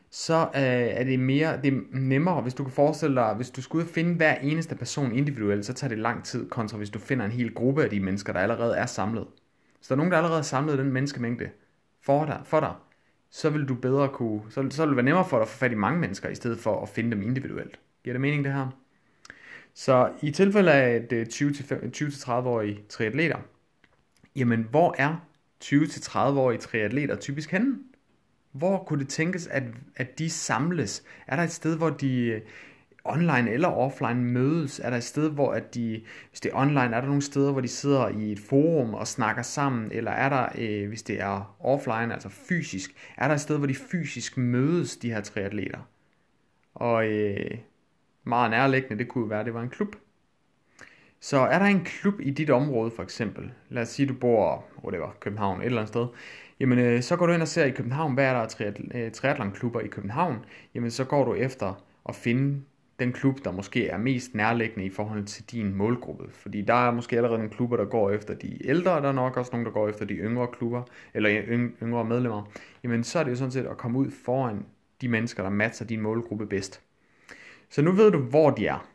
så 0.10 0.42
øh, 0.56 0.62
er 0.62 1.04
det 1.04 1.20
mere, 1.20 1.62
det 1.62 1.74
er 1.74 1.81
nemmere, 1.92 2.42
hvis 2.42 2.54
du 2.54 2.64
kan 2.64 2.74
forestille 2.74 3.16
dig, 3.16 3.34
hvis 3.34 3.50
du 3.50 3.62
skulle 3.62 3.86
finde 3.86 4.16
hver 4.16 4.36
eneste 4.36 4.75
person 4.75 5.12
individuelt, 5.12 5.66
så 5.66 5.74
tager 5.74 5.90
det 5.90 5.98
lang 5.98 6.24
tid, 6.24 6.50
kontra 6.50 6.78
hvis 6.78 6.90
du 6.90 7.00
finder 7.00 7.25
en 7.25 7.31
hel 7.31 7.54
gruppe 7.54 7.84
af 7.84 7.90
de 7.90 8.00
mennesker, 8.00 8.34
der 8.34 8.40
allerede 8.40 8.78
er 8.78 8.86
samlet. 8.86 9.28
Så 9.81 9.88
der 9.90 9.96
er 9.96 9.98
nogen, 9.98 10.12
der 10.12 10.18
allerede 10.18 10.38
har 10.38 10.44
samlet 10.44 10.78
den 10.78 10.92
menneskemængde 10.92 11.50
for 12.02 12.25
dig, 12.25 12.42
for 12.46 12.60
dig 12.60 12.74
så 13.34 13.50
vil 13.50 13.66
du 13.66 13.75
bedre 13.75 14.10
kunne, 14.10 14.42
så, 14.50 14.68
så 14.70 14.81
vil 14.81 14.90
det 14.90 14.96
være 14.96 15.06
nemmere 15.06 15.25
for 15.25 15.38
dig 15.38 15.42
at 15.42 15.48
få 15.48 15.58
fat 15.58 15.72
i 15.72 15.75
mange 15.75 16.00
mennesker, 16.00 16.30
i 16.30 16.36
stedet 16.36 16.60
for 16.60 16.81
at 16.81 16.90
finde 16.90 17.12
dem 17.12 17.22
individuelt. 17.22 17.80
Giver 18.03 18.13
det 18.13 18.21
mening 18.21 18.44
det 18.44 18.53
her? 18.53 18.67
Så 19.73 20.11
i 20.21 20.31
tilfælde 20.31 20.71
af 20.71 21.07
et 21.11 21.44
20-30-årige 21.44 22.75
øh, 22.75 22.83
triatleter, 22.89 23.38
jamen 24.35 24.67
hvor 24.71 24.95
er 24.97 25.27
20-30-årige 25.63 26.59
triatleter 26.59 27.15
typisk 27.15 27.51
henne? 27.51 27.75
Hvor 28.51 28.83
kunne 28.83 29.00
det 29.00 29.09
tænkes, 29.09 29.47
at, 29.47 29.63
at 29.95 30.19
de 30.19 30.29
samles? 30.29 31.03
Er 31.27 31.35
der 31.35 31.44
et 31.44 31.51
sted, 31.51 31.77
hvor 31.77 31.89
de 31.89 32.25
øh, 32.25 32.41
online 33.03 33.51
eller 33.51 33.67
offline 33.67 34.23
mødes? 34.23 34.79
Er 34.79 34.89
der 34.89 34.97
et 34.97 35.03
sted, 35.03 35.29
hvor 35.29 35.51
at 35.51 35.75
de, 35.75 36.01
hvis 36.29 36.39
det 36.39 36.51
er 36.51 36.57
online, 36.57 36.95
er 36.95 37.01
der 37.01 37.07
nogle 37.07 37.21
steder, 37.21 37.51
hvor 37.51 37.61
de 37.61 37.67
sidder 37.67 38.07
i 38.07 38.31
et 38.31 38.39
forum 38.39 38.94
og 38.94 39.07
snakker 39.07 39.41
sammen? 39.41 39.91
Eller 39.91 40.11
er 40.11 40.29
der, 40.29 40.47
øh, 40.57 40.88
hvis 40.88 41.03
det 41.03 41.21
er 41.21 41.55
offline, 41.59 42.13
altså 42.13 42.29
fysisk, 42.29 42.95
er 43.17 43.27
der 43.27 43.35
et 43.35 43.41
sted, 43.41 43.57
hvor 43.57 43.67
de 43.67 43.75
fysisk 43.75 44.38
mødes, 44.38 44.97
de 44.97 45.09
her 45.09 45.21
triatleter? 45.21 45.79
Og 46.75 47.07
øh, 47.07 47.57
meget 48.24 48.52
nærliggende, 48.52 48.98
det 48.98 49.08
kunne 49.08 49.30
være, 49.30 49.40
at 49.40 49.46
det 49.46 49.54
var 49.54 49.62
en 49.62 49.70
klub. 49.70 49.96
Så 51.20 51.38
er 51.38 51.60
der 51.60 51.66
en 51.66 51.84
klub 51.84 52.20
i 52.20 52.30
dit 52.30 52.50
område 52.50 52.92
for 52.92 53.04
eksempel, 53.04 53.52
lad 53.70 53.81
os 53.81 53.90
sige, 53.90 54.06
du 54.06 54.14
bor, 54.14 54.66
hvor 54.81 54.90
det 54.90 55.00
var, 55.00 55.16
København, 55.20 55.60
et 55.62 55.66
eller 55.66 55.81
andet 55.81 55.90
sted, 55.90 56.08
jamen 56.60 56.80
øh, 56.80 57.02
så 57.02 57.16
går 57.16 57.25
du 57.25 57.34
ind 57.34 57.42
og 57.42 57.48
ser 57.48 57.66
i 57.66 57.72
København, 57.72 58.14
hvad 58.14 58.25
er 58.25 58.34
der 58.34 58.74
af 58.94 59.06
øh, 59.06 59.12
triathlonklubber 59.12 59.80
i 59.80 59.88
København, 59.88 60.46
jamen 60.75 60.92
så 60.92 61.04
går 61.04 61.25
du 61.25 61.34
efter 61.34 61.84
at 62.10 62.16
finde 62.16 62.62
den 63.00 63.12
klub, 63.12 63.46
der 63.46 63.52
måske 63.52 63.88
er 63.88 63.98
mest 63.98 64.36
nærliggende 64.36 64.86
i 64.86 64.90
forhold 64.90 65.25
til 65.25 65.52
din 65.52 65.75
målgruppe. 65.75 66.24
Fordi 66.31 66.62
der 66.62 66.88
er 66.88 66.92
måske 66.92 67.16
allerede 67.16 67.38
nogle 67.38 67.54
klubber, 67.54 67.78
der 67.78 67.86
går 67.86 68.12
efter 68.12 68.34
de 68.34 68.68
ældre, 68.68 69.02
der 69.02 69.08
er 69.08 69.12
nok 69.12 69.38
også 69.38 69.52
nogle, 69.52 69.66
der 69.66 69.72
går 69.72 69.90
efter 69.90 70.06
de 70.06 70.14
yngre 70.14 70.48
klubber, 70.48 70.84
eller 71.14 71.44
øh, 71.48 71.70
yngre 71.84 72.06
medlemmer. 72.06 72.52
Jamen 72.84 73.04
så 73.04 73.20
er 73.20 73.24
det 73.24 73.31
jo 73.31 73.36
sådan 73.36 73.52
set 73.52 73.66
at 73.66 73.78
komme 73.78 74.00
ud 74.00 74.12
foran 74.12 74.66
de 75.02 75.08
mennesker, 75.08 75.44
der 75.44 75.50
matcher 75.50 75.88
din 75.88 76.02
målgruppe 76.02 76.46
bedst. 76.46 76.81
Så 77.74 77.81
nu 77.81 77.92
ved 77.92 78.12
du, 78.12 78.18
hvor 78.18 78.50
de 78.50 78.68
er. 78.68 78.88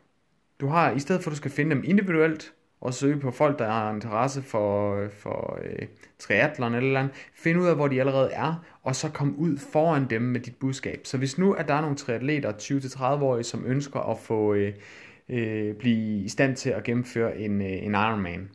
Du 0.61 0.67
har, 0.67 0.91
i 0.91 0.99
stedet 0.99 1.23
for 1.23 1.29
at 1.29 1.31
du 1.31 1.37
skal 1.37 1.51
finde 1.51 1.75
dem 1.75 1.83
individuelt, 1.85 2.53
og 2.81 2.93
søge 2.93 3.19
på 3.19 3.31
folk, 3.31 3.59
der 3.59 3.71
har 3.71 3.93
interesse 3.93 4.41
for, 4.41 5.07
for 5.09 5.59
øh, 5.63 5.87
triathlon 6.19 6.73
eller, 6.73 6.87
eller 6.87 6.99
andet. 6.99 7.15
Find 7.33 7.59
ud 7.59 7.65
af, 7.65 7.75
hvor 7.75 7.87
de 7.87 7.99
allerede 7.99 8.31
er, 8.31 8.63
og 8.83 8.95
så 8.95 9.09
kom 9.09 9.35
ud 9.37 9.57
foran 9.57 10.09
dem 10.09 10.21
med 10.21 10.39
dit 10.39 10.55
budskab. 10.55 11.01
Så 11.03 11.17
hvis 11.17 11.37
nu 11.37 11.53
at 11.53 11.67
der 11.67 11.73
er 11.73 11.81
nogle 11.81 11.95
triatleter, 11.95 12.51
20-30-årige, 12.51 13.43
som 13.43 13.65
ønsker 13.65 13.99
at 13.99 14.19
få 14.19 14.53
øh, 14.53 14.73
øh, 15.29 15.75
blive 15.75 16.23
i 16.23 16.29
stand 16.29 16.55
til 16.55 16.69
at 16.69 16.83
gennemføre 16.83 17.37
en, 17.37 17.61
øh, 17.61 17.83
en 17.83 17.91
Ironman, 17.91 18.49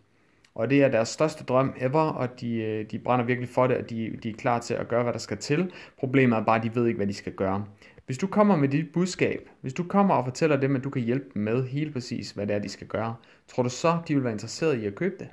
og 0.55 0.71
det 0.71 0.83
er 0.83 0.89
deres 0.89 1.09
største 1.09 1.45
drøm 1.45 1.75
ever, 1.77 2.01
og 2.01 2.41
de, 2.41 2.57
øh, 2.57 2.91
de 2.91 2.99
brænder 2.99 3.25
virkelig 3.25 3.49
for 3.49 3.67
det, 3.67 3.77
og 3.77 3.91
de, 3.91 4.17
de 4.23 4.31
er 4.31 4.35
klar 4.35 4.61
til 4.61 4.75
at 4.75 4.89
gøre, 4.89 5.03
hvad 5.03 5.13
der 5.13 5.19
skal 5.19 5.37
til. 5.37 5.73
Problemet 5.99 6.37
er 6.37 6.45
bare, 6.45 6.57
at 6.57 6.63
de 6.63 6.75
ved 6.75 6.87
ikke, 6.87 6.97
hvad 6.97 7.07
de 7.07 7.15
skal 7.15 7.33
gøre. 7.33 7.65
Hvis 8.07 8.19
du 8.19 8.27
kommer 8.27 8.57
med 8.57 8.69
dit 8.69 8.93
budskab, 8.93 9.49
hvis 9.61 9.75
du 9.75 9.85
kommer 9.85 10.15
og 10.15 10.25
fortæller 10.25 10.57
dem, 10.57 10.77
at 10.77 10.85
du 10.85 10.91
kan 10.91 11.03
hjælpe 11.03 11.27
dem 11.35 11.43
med 11.43 11.67
helt 11.67 11.93
præcis, 11.93 12.31
hvad 12.31 12.47
det 12.47 12.57
er, 12.57 12.59
de 12.59 12.69
skal 12.69 12.87
gøre, 12.87 13.15
tror 13.49 13.63
du 13.63 13.69
så, 13.69 13.99
de 14.09 14.15
vil 14.15 14.25
være 14.25 14.33
interesseret 14.33 14.79
i 14.83 14.87
at 14.87 14.95
købe 14.95 15.15
det? 15.19 15.29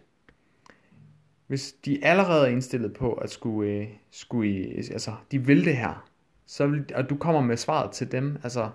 Hvis 1.47 1.71
de 1.71 2.05
allerede 2.05 2.47
er 2.47 2.51
indstillet 2.51 2.93
på 2.93 3.13
at 3.13 3.29
skulle, 3.29 3.71
øh, 3.71 3.87
skulle 4.11 4.75
altså, 4.75 5.13
de 5.31 5.45
vil 5.45 5.65
det 5.65 5.77
her, 5.77 6.07
så 6.45 6.67
vil, 6.67 6.85
og 6.95 7.09
du 7.09 7.17
kommer 7.17 7.41
med 7.41 7.57
svaret 7.57 7.91
til 7.91 8.11
dem, 8.11 8.37
altså, 8.43 8.69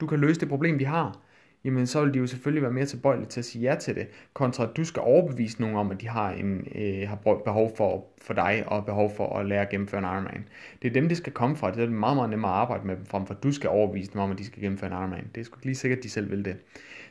du 0.00 0.06
kan 0.06 0.18
løse 0.18 0.40
det 0.40 0.48
problem, 0.48 0.78
de 0.78 0.84
har, 0.84 1.20
jamen 1.64 1.86
så 1.86 2.04
vil 2.04 2.14
de 2.14 2.18
jo 2.18 2.26
selvfølgelig 2.26 2.62
være 2.62 2.72
mere 2.72 2.86
tilbøjelige 2.86 3.28
til 3.28 3.40
at 3.40 3.44
sige 3.44 3.62
ja 3.62 3.74
til 3.74 3.94
det, 3.94 4.08
kontra 4.34 4.64
at 4.64 4.76
du 4.76 4.84
skal 4.84 5.02
overbevise 5.02 5.60
nogen 5.60 5.76
om, 5.76 5.90
at 5.90 6.00
de 6.00 6.08
har, 6.08 6.30
en, 6.30 6.66
øh, 6.74 7.08
har 7.08 7.16
behov 7.44 7.76
for, 7.76 8.06
for 8.22 8.34
dig, 8.34 8.64
og 8.66 8.86
behov 8.86 9.12
for 9.16 9.38
at 9.38 9.46
lære 9.46 9.62
at 9.62 9.68
gennemføre 9.68 9.98
en 9.98 10.04
Ironman. 10.04 10.48
Det 10.82 10.88
er 10.88 10.92
dem, 10.92 11.08
det 11.08 11.16
skal 11.16 11.32
komme 11.32 11.56
fra. 11.56 11.70
Det 11.70 11.84
er 11.84 11.90
meget, 11.90 12.16
meget 12.16 12.30
nemmere 12.30 12.50
at 12.50 12.56
arbejde 12.56 12.86
med 12.86 12.96
dem, 12.96 13.06
frem 13.06 13.26
for 13.26 13.34
at 13.34 13.42
du 13.42 13.52
skal 13.52 13.70
overbevise 13.70 14.12
dem 14.12 14.20
om, 14.20 14.30
at 14.30 14.38
de 14.38 14.44
skal 14.44 14.62
gennemføre 14.62 14.90
en 14.90 14.96
Ironman. 14.96 15.30
Det 15.34 15.40
er 15.40 15.44
sgu 15.44 15.58
lige 15.62 15.74
sikkert, 15.74 15.98
at 15.98 16.04
de 16.04 16.10
selv 16.10 16.30
vil 16.30 16.44
det. 16.44 16.56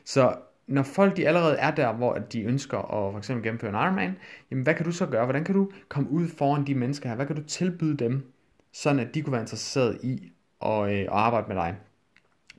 Så 0.04 0.34
når 0.66 0.82
folk 0.82 1.16
de 1.16 1.28
allerede 1.28 1.56
er 1.56 1.70
der, 1.70 1.92
hvor 1.92 2.14
de 2.14 2.42
ønsker 2.42 2.78
at 2.78 3.12
for 3.12 3.18
eksempel 3.18 3.44
gennemføre 3.44 3.70
en 3.70 3.76
Ironman, 3.76 4.16
jamen 4.50 4.64
hvad 4.64 4.74
kan 4.74 4.84
du 4.84 4.92
så 4.92 5.06
gøre? 5.06 5.24
Hvordan 5.24 5.44
kan 5.44 5.54
du 5.54 5.70
komme 5.88 6.10
ud 6.10 6.28
foran 6.28 6.66
de 6.66 6.74
mennesker 6.74 7.08
her? 7.08 7.16
Hvad 7.16 7.26
kan 7.26 7.36
du 7.36 7.42
tilbyde 7.42 7.96
dem, 7.96 8.32
sådan 8.72 9.00
at 9.00 9.14
de 9.14 9.22
kunne 9.22 9.32
være 9.32 9.42
interesseret 9.42 9.98
i 10.02 10.32
at, 10.62 10.82
øh, 10.82 11.00
at 11.00 11.08
arbejde 11.08 11.48
med 11.48 11.56
dig? 11.56 11.76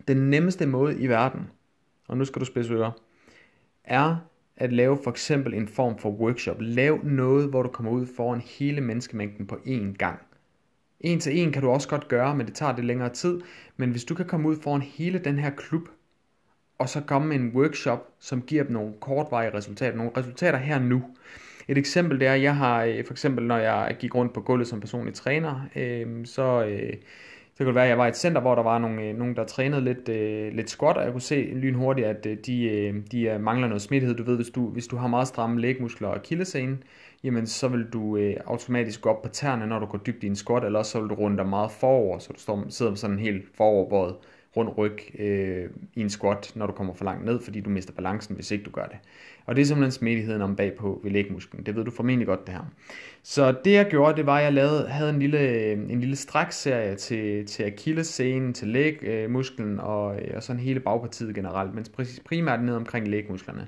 Den 0.08 0.17
nemmeste 0.29 0.65
måde 0.65 1.00
i 1.00 1.08
verden, 1.08 1.48
og 2.09 2.17
nu 2.17 2.25
skal 2.25 2.39
du 2.39 2.45
spidse 2.45 2.73
ører, 2.73 2.91
er 3.83 4.17
at 4.57 4.73
lave 4.73 4.97
for 5.03 5.11
eksempel 5.11 5.53
en 5.53 5.67
form 5.67 5.97
for 5.97 6.09
workshop. 6.09 6.57
Lav 6.59 6.99
noget, 7.03 7.49
hvor 7.49 7.63
du 7.63 7.69
kommer 7.69 7.91
ud 7.91 8.05
foran 8.15 8.41
hele 8.41 8.81
menneskemængden 8.81 9.47
på 9.47 9.55
én 9.55 9.93
gang. 9.97 10.19
En 10.99 11.19
til 11.19 11.39
en 11.39 11.51
kan 11.51 11.61
du 11.61 11.69
også 11.69 11.89
godt 11.89 12.07
gøre, 12.07 12.35
men 12.35 12.45
det 12.45 12.55
tager 12.55 12.75
det 12.75 12.85
længere 12.85 13.09
tid. 13.09 13.41
Men 13.77 13.91
hvis 13.91 14.05
du 14.05 14.15
kan 14.15 14.25
komme 14.25 14.49
ud 14.49 14.55
foran 14.63 14.81
hele 14.81 15.19
den 15.19 15.39
her 15.39 15.49
klub, 15.49 15.89
og 16.77 16.89
så 16.89 17.01
komme 17.01 17.27
med 17.27 17.35
en 17.35 17.51
workshop, 17.55 18.07
som 18.19 18.41
giver 18.41 18.63
dem 18.63 18.71
nogle 18.71 18.93
kortvarige 19.01 19.53
resultater, 19.53 19.97
nogle 19.97 20.11
resultater 20.17 20.57
her 20.57 20.79
nu. 20.79 21.03
Et 21.67 21.77
eksempel 21.77 22.19
det 22.19 22.27
er, 22.27 22.33
jeg 22.33 22.55
har 22.55 22.83
øh, 22.83 23.05
for 23.05 23.13
eksempel, 23.13 23.45
når 23.45 23.57
jeg 23.57 23.95
gik 23.99 24.15
rundt 24.15 24.33
på 24.33 24.41
gulvet 24.41 24.67
som 24.67 24.79
personlig 24.79 25.13
træner, 25.13 25.69
øh, 25.75 26.25
så, 26.25 26.65
øh, 26.65 26.93
så 27.59 27.63
kunne 27.63 27.67
det 27.67 27.75
være, 27.75 27.83
at 27.83 27.89
jeg 27.89 27.97
var 27.97 28.05
i 28.05 28.09
et 28.09 28.17
center, 28.17 28.41
hvor 28.41 28.55
der 28.55 28.63
var 28.63 28.77
nogle, 28.77 29.01
øh, 29.01 29.17
nogen, 29.17 29.35
der 29.35 29.43
trænede 29.43 29.81
lidt, 29.81 30.09
øh, 30.09 30.53
lidt 30.53 30.69
squat, 30.69 30.97
og 30.97 31.03
jeg 31.03 31.11
kunne 31.11 31.21
se 31.21 31.35
lynhurtigt, 31.35 32.07
at 32.07 32.25
øh, 32.25 32.37
de, 32.45 32.63
øh, 32.63 32.95
de 33.11 33.21
øh, 33.21 33.41
mangler 33.41 33.67
noget 33.67 33.81
smidighed. 33.81 34.15
Du 34.15 34.23
ved, 34.23 34.35
hvis 34.35 34.49
du, 34.49 34.69
hvis 34.69 34.87
du 34.87 34.95
har 34.95 35.07
meget 35.07 35.27
stramme 35.27 35.61
lægmuskler 35.61 36.07
og 36.07 36.21
kildescene, 36.21 36.77
jamen 37.23 37.47
så 37.47 37.67
vil 37.67 37.85
du 37.93 38.17
øh, 38.17 38.35
automatisk 38.45 39.01
gå 39.01 39.09
op 39.09 39.21
på 39.21 39.29
tæerne, 39.29 39.67
når 39.67 39.79
du 39.79 39.85
går 39.85 39.97
dybt 39.97 40.23
i 40.23 40.27
en 40.27 40.35
squat, 40.35 40.63
eller 40.63 40.83
så 40.83 40.99
vil 40.99 41.09
du 41.09 41.15
runde 41.15 41.37
dig 41.37 41.47
meget 41.47 41.71
forover, 41.71 42.19
så 42.19 42.33
du 42.33 42.39
står, 42.39 42.65
sidder 42.69 42.95
sådan 42.95 43.19
helt 43.19 43.45
foroverbøjet 43.55 44.15
rund 44.56 44.70
ryg 44.77 45.20
øh, 45.20 45.70
i 45.96 46.01
en 46.01 46.10
squat, 46.10 46.51
når 46.56 46.68
du 46.68 46.74
kommer 46.74 46.94
for 46.94 47.06
langt 47.06 47.25
ned, 47.25 47.39
fordi 47.41 47.62
du 47.62 47.70
mister 47.70 47.94
balancen, 47.94 48.36
hvis 48.36 48.51
ikke 48.51 48.63
du 48.63 48.70
gør 48.70 48.86
det. 48.86 48.98
Og 49.46 49.56
det 49.56 49.62
er 49.62 49.65
simpelthen 49.65 49.91
smidigheden 49.91 50.41
om 50.41 50.56
bagpå 50.56 51.00
ved 51.03 51.12
lægmusklen. 51.12 51.65
Det 51.65 51.75
ved 51.75 51.86
du 51.86 51.91
formentlig 51.91 52.27
godt 52.27 52.48
det 52.48 52.56
her. 52.56 52.62
Så 53.24 53.56
det 53.65 53.72
jeg 53.72 53.88
gjorde, 53.89 54.18
det 54.18 54.25
var, 54.25 54.38
at 54.38 54.44
jeg 54.44 54.53
lavede, 54.53 54.88
havde 54.88 55.10
en 55.10 55.20
lille, 55.20 55.39
øh, 55.39 55.72
en 55.72 56.00
lille 56.00 56.15
strækserie 56.15 56.96
til, 56.96 57.46
til 57.46 57.63
akillescenen, 57.63 58.53
til 58.53 58.68
lægmusklen 58.68 59.74
øh, 59.74 59.84
og, 59.84 60.22
øh, 60.22 60.32
og 60.36 60.44
sådan 60.44 60.60
hele 60.60 60.79
bagpartiet 60.79 61.36
generelt, 61.36 61.75
men 61.75 61.86
primært 62.25 62.63
ned 62.63 62.75
omkring 62.75 63.08
lægmusklerne. 63.08 63.68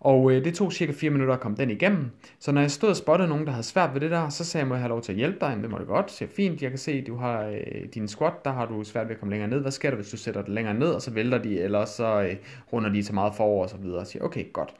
Og 0.00 0.32
øh, 0.32 0.44
det 0.44 0.54
tog 0.54 0.72
cirka 0.72 0.92
4 0.92 1.10
minutter 1.10 1.34
at 1.34 1.40
komme 1.40 1.56
den 1.56 1.70
igennem. 1.70 2.10
Så 2.38 2.52
når 2.52 2.60
jeg 2.60 2.70
stod 2.70 2.88
og 2.88 2.96
spottede 2.96 3.28
nogen, 3.28 3.46
der 3.46 3.52
havde 3.52 3.66
svært 3.66 3.94
ved 3.94 4.00
det 4.00 4.10
der, 4.10 4.28
så 4.28 4.44
sagde 4.44 4.62
jeg, 4.62 4.68
må 4.68 4.74
jeg 4.74 4.82
have 4.82 4.88
lov 4.88 5.02
til 5.02 5.12
at 5.12 5.18
hjælpe 5.18 5.38
dig? 5.40 5.48
Jamen, 5.48 5.62
det 5.62 5.70
må 5.70 5.78
du 5.78 5.84
godt. 5.84 6.10
Så 6.10 6.26
fint, 6.26 6.62
jeg 6.62 6.70
kan 6.70 6.78
se, 6.78 7.02
du 7.02 7.16
har 7.16 7.46
øh, 7.46 7.84
din 7.94 8.08
squat, 8.08 8.44
der 8.44 8.52
har 8.52 8.66
du 8.66 8.84
svært 8.84 9.08
ved 9.08 9.14
at 9.14 9.20
komme 9.20 9.30
længere 9.30 9.50
ned. 9.50 9.60
Hvad 9.60 9.72
sker 9.72 9.90
der, 9.90 9.96
hvis 9.96 10.10
du 10.10 10.16
sætter 10.16 10.42
det 10.42 10.50
længere 10.50 10.74
ned, 10.74 10.88
og 10.88 11.02
så 11.02 11.10
vælter 11.10 11.38
de, 11.38 11.60
eller 11.60 11.84
så 11.84 12.22
øh, 12.22 12.36
runder 12.72 12.90
de 12.90 13.04
så 13.04 13.12
meget 13.12 13.34
forover 13.34 13.62
og 13.62 13.70
så 13.70 13.76
videre. 13.76 13.98
Og 13.98 14.06
siger, 14.06 14.24
okay, 14.24 14.52
godt. 14.52 14.74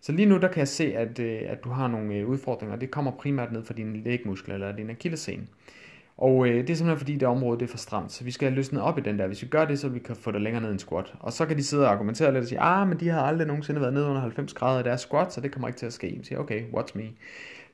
Så 0.00 0.12
lige 0.12 0.26
nu, 0.26 0.38
der 0.38 0.48
kan 0.48 0.58
jeg 0.58 0.68
se, 0.68 0.94
at, 0.96 1.18
øh, 1.18 1.40
at 1.46 1.64
du 1.64 1.68
har 1.68 1.88
nogle 1.88 2.14
øh, 2.14 2.28
udfordringer. 2.28 2.76
Det 2.76 2.90
kommer 2.90 3.10
primært 3.10 3.52
ned 3.52 3.64
fra 3.64 3.74
dine 3.74 4.02
lægmuskler 4.02 4.54
eller 4.54 4.76
din 4.76 4.90
akillescene. 4.90 5.42
Og 6.16 6.48
øh, 6.48 6.54
det 6.54 6.70
er 6.70 6.74
simpelthen 6.74 6.98
fordi, 6.98 7.14
det 7.14 7.28
område 7.28 7.58
det 7.58 7.64
er 7.64 7.70
for 7.70 7.78
stramt, 7.78 8.12
så 8.12 8.24
vi 8.24 8.30
skal 8.30 8.48
have 8.48 8.56
løsnet 8.56 8.82
op 8.82 8.98
i 8.98 9.00
den 9.00 9.18
der. 9.18 9.26
Hvis 9.26 9.42
vi 9.42 9.46
gør 9.46 9.64
det, 9.64 9.78
så 9.78 9.88
vi 9.88 9.98
kan 9.98 10.16
få 10.16 10.30
det 10.30 10.40
længere 10.40 10.62
ned 10.62 10.70
i 10.70 10.72
en 10.72 10.78
squat. 10.78 11.14
Og 11.20 11.32
så 11.32 11.46
kan 11.46 11.56
de 11.56 11.64
sidde 11.64 11.86
og 11.86 11.92
argumentere 11.92 12.32
lidt 12.32 12.42
og 12.42 12.48
sige, 12.48 12.60
ah, 12.60 12.88
men 12.88 13.00
de 13.00 13.08
har 13.08 13.20
aldrig 13.22 13.46
nogensinde 13.46 13.80
været 13.80 13.94
nede 13.94 14.06
under 14.06 14.20
90 14.20 14.54
grader 14.54 14.80
i 14.80 14.82
deres 14.82 15.00
squat, 15.00 15.32
så 15.32 15.40
det 15.40 15.52
kommer 15.52 15.68
ikke 15.68 15.78
til 15.78 15.86
at 15.86 15.92
ske. 15.92 16.14
Jeg 16.16 16.26
siger, 16.26 16.38
okay, 16.38 16.62
watch 16.72 16.96
me. 16.96 17.04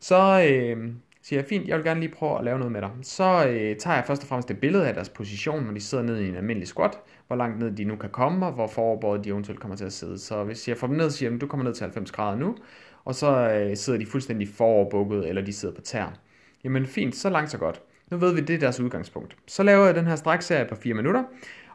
Så 0.00 0.48
øh, 0.50 0.92
siger 1.22 1.40
jeg, 1.40 1.48
fint, 1.48 1.68
jeg 1.68 1.76
vil 1.76 1.84
gerne 1.84 2.00
lige 2.00 2.12
prøve 2.12 2.38
at 2.38 2.44
lave 2.44 2.58
noget 2.58 2.72
med 2.72 2.80
dig. 2.80 2.90
Så 3.02 3.46
øh, 3.48 3.76
tager 3.76 3.96
jeg 3.96 4.04
først 4.06 4.22
og 4.22 4.28
fremmest 4.28 4.48
det 4.48 4.60
billede 4.60 4.88
af 4.88 4.94
deres 4.94 5.08
position, 5.08 5.64
når 5.64 5.72
de 5.72 5.80
sidder 5.80 6.04
ned 6.04 6.20
i 6.20 6.28
en 6.28 6.36
almindelig 6.36 6.68
squat, 6.68 6.98
hvor 7.26 7.36
langt 7.36 7.58
ned 7.58 7.70
de 7.70 7.84
nu 7.84 7.96
kan 7.96 8.10
komme, 8.10 8.46
og 8.46 8.52
hvor 8.52 8.66
foroverbøjet 8.66 9.24
de 9.24 9.28
eventuelt 9.28 9.60
kommer 9.60 9.76
til 9.76 9.84
at 9.84 9.92
sidde. 9.92 10.18
Så 10.18 10.44
hvis 10.44 10.68
jeg 10.68 10.76
får 10.76 10.86
dem 10.86 10.96
ned 10.96 11.04
og 11.04 11.12
siger, 11.12 11.38
du 11.38 11.46
kommer 11.46 11.64
ned 11.64 11.74
til 11.74 11.84
90 11.84 12.12
grader 12.12 12.38
nu, 12.38 12.56
og 13.04 13.14
så 13.14 13.50
øh, 13.50 13.76
sidder 13.76 13.98
de 13.98 14.06
fuldstændig 14.06 14.48
foroverbukket, 14.48 15.28
eller 15.28 15.42
de 15.42 15.52
sidder 15.52 15.74
på 15.74 15.80
tær. 15.80 16.18
Jamen 16.64 16.86
fint, 16.86 17.16
så 17.16 17.30
langt 17.30 17.50
så 17.50 17.58
godt. 17.58 17.82
Nu 18.10 18.16
ved 18.16 18.34
vi, 18.34 18.40
det 18.40 18.54
er 18.54 18.58
deres 18.58 18.80
udgangspunkt. 18.80 19.36
Så 19.46 19.62
laver 19.62 19.84
jeg 19.86 19.94
den 19.94 20.06
her 20.06 20.16
strækserie 20.16 20.64
på 20.68 20.74
4 20.74 20.94
minutter, 20.94 21.24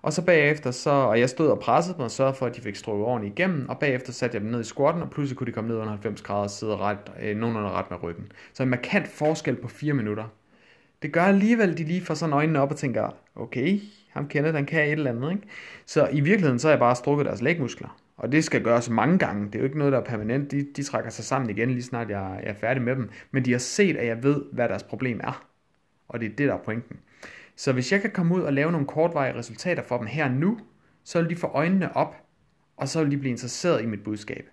og 0.02 0.14
så 0.14 0.26
bagefter, 0.26 0.72
så, 0.72 0.90
og 0.90 1.20
jeg 1.20 1.30
stod 1.30 1.48
og 1.48 1.60
pressede 1.60 1.98
dem 1.98 2.04
og 2.04 2.12
sørgede 2.12 2.36
for, 2.36 2.46
at 2.46 2.56
de 2.56 2.62
fik 2.62 2.76
strukket 2.76 3.06
ordentligt 3.06 3.40
igennem, 3.40 3.70
og 3.70 3.80
bagefter 3.80 4.14
satte 4.14 4.36
jeg 4.36 4.42
dem 4.42 4.52
ned 4.52 4.60
i 4.60 4.64
squatten, 4.64 5.04
og 5.04 5.10
pludselig 5.10 5.38
kunne 5.38 5.48
de 5.48 5.52
komme 5.52 5.70
ned 5.70 5.78
under 5.78 5.90
90 5.90 6.22
grader 6.22 6.44
og 6.44 6.50
sidde 6.50 6.78
ret, 6.78 6.98
øh, 7.22 7.38
nogenlunde 7.38 7.70
ret 7.70 7.92
med 7.92 8.04
ryggen. 8.04 8.32
Så 8.54 8.64
en 8.64 8.70
markant 8.70 9.08
forskel 9.08 9.56
på 9.56 9.68
4 9.68 9.94
minutter. 9.94 10.26
Det 11.02 11.12
gør 11.12 11.24
alligevel, 11.24 11.78
de 11.78 11.84
lige 11.84 12.02
får 12.02 12.14
sådan 12.14 12.34
øjnene 12.34 12.60
op 12.60 12.72
og 12.72 12.78
tænker, 12.78 13.16
okay, 13.36 13.80
ham 14.10 14.28
kender, 14.28 14.52
den 14.52 14.66
kan 14.66 14.86
et 14.86 14.92
eller 14.92 15.12
andet. 15.12 15.32
Ikke? 15.32 15.44
Så 15.86 16.08
i 16.12 16.20
virkeligheden, 16.20 16.60
så 16.60 16.68
har 16.68 16.74
jeg 16.74 16.80
bare 16.80 16.96
strukket 16.96 17.26
deres 17.26 17.42
lægmuskler. 17.42 17.98
Og 18.18 18.32
det 18.32 18.44
skal 18.44 18.64
gøres 18.64 18.90
mange 18.90 19.18
gange. 19.20 19.46
Det 19.46 19.56
er 19.56 19.60
jo 19.60 19.66
ikke 19.66 19.78
noget, 19.78 19.94
der 19.94 20.00
er 20.00 20.04
permanent. 20.04 20.52
De, 20.52 20.68
de 20.76 20.84
trækker 20.84 21.10
sig 21.10 21.26
sammen 21.26 21.50
igen, 21.50 21.70
lige 21.70 21.84
snart 21.84 22.10
jeg, 22.10 22.40
jeg 22.44 22.50
er 22.50 22.54
færdig 22.54 22.84
med 22.84 22.96
dem. 22.96 23.10
Men 23.32 23.46
de 23.46 23.52
har 23.52 23.60
set, 23.60 23.98
at 23.98 24.08
jeg 24.08 24.24
ved, 24.24 24.42
hvad 24.52 24.70
deres 24.70 24.84
problem 24.84 25.20
er. 25.24 25.53
Og 26.14 26.20
det 26.20 26.32
er 26.32 26.36
det, 26.36 26.48
der 26.48 26.54
er 26.54 26.64
pointen. 26.66 27.00
Så 27.56 27.74
hvis 27.74 27.92
jeg 27.92 28.02
kan 28.02 28.12
komme 28.12 28.36
ud 28.36 28.42
og 28.42 28.54
lave 28.54 28.72
nogle 28.72 28.88
kortvarige 28.88 29.38
resultater 29.38 29.84
for 29.84 29.98
dem 29.98 30.08
her 30.08 30.30
nu, 30.30 30.60
så 31.04 31.22
vil 31.22 31.30
de 31.30 31.36
få 31.36 31.48
øjnene 31.48 31.96
op, 31.96 32.16
og 32.78 32.88
så 32.88 33.04
vil 33.04 33.12
de 33.12 33.18
blive 33.18 33.32
interesseret 33.32 33.84
i 33.84 33.86
mit 33.86 34.04
budskab. 34.04 34.46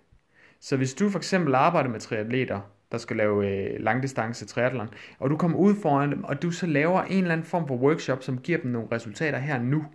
Så 0.59 0.77
hvis 0.77 0.93
du 0.93 1.09
for 1.09 1.19
eksempel 1.19 1.55
arbejder 1.55 1.89
med 1.89 1.99
triatleter, 1.99 2.61
der 2.91 2.97
skal 2.97 3.17
lave 3.17 3.47
øh, 3.49 3.79
langdistance 3.79 4.45
triathlon, 4.45 4.89
og 5.19 5.29
du 5.29 5.37
kommer 5.37 5.57
ud 5.57 5.75
foran 5.81 6.11
dem, 6.11 6.23
og 6.23 6.41
du 6.41 6.51
så 6.51 6.67
laver 6.67 7.01
en 7.01 7.17
eller 7.17 7.31
anden 7.31 7.45
form 7.45 7.67
for 7.67 7.75
workshop, 7.75 8.23
som 8.23 8.37
giver 8.37 8.57
dem 8.57 8.71
nogle 8.71 8.87
resultater 8.91 9.37
her 9.37 9.61
nu. 9.61 9.85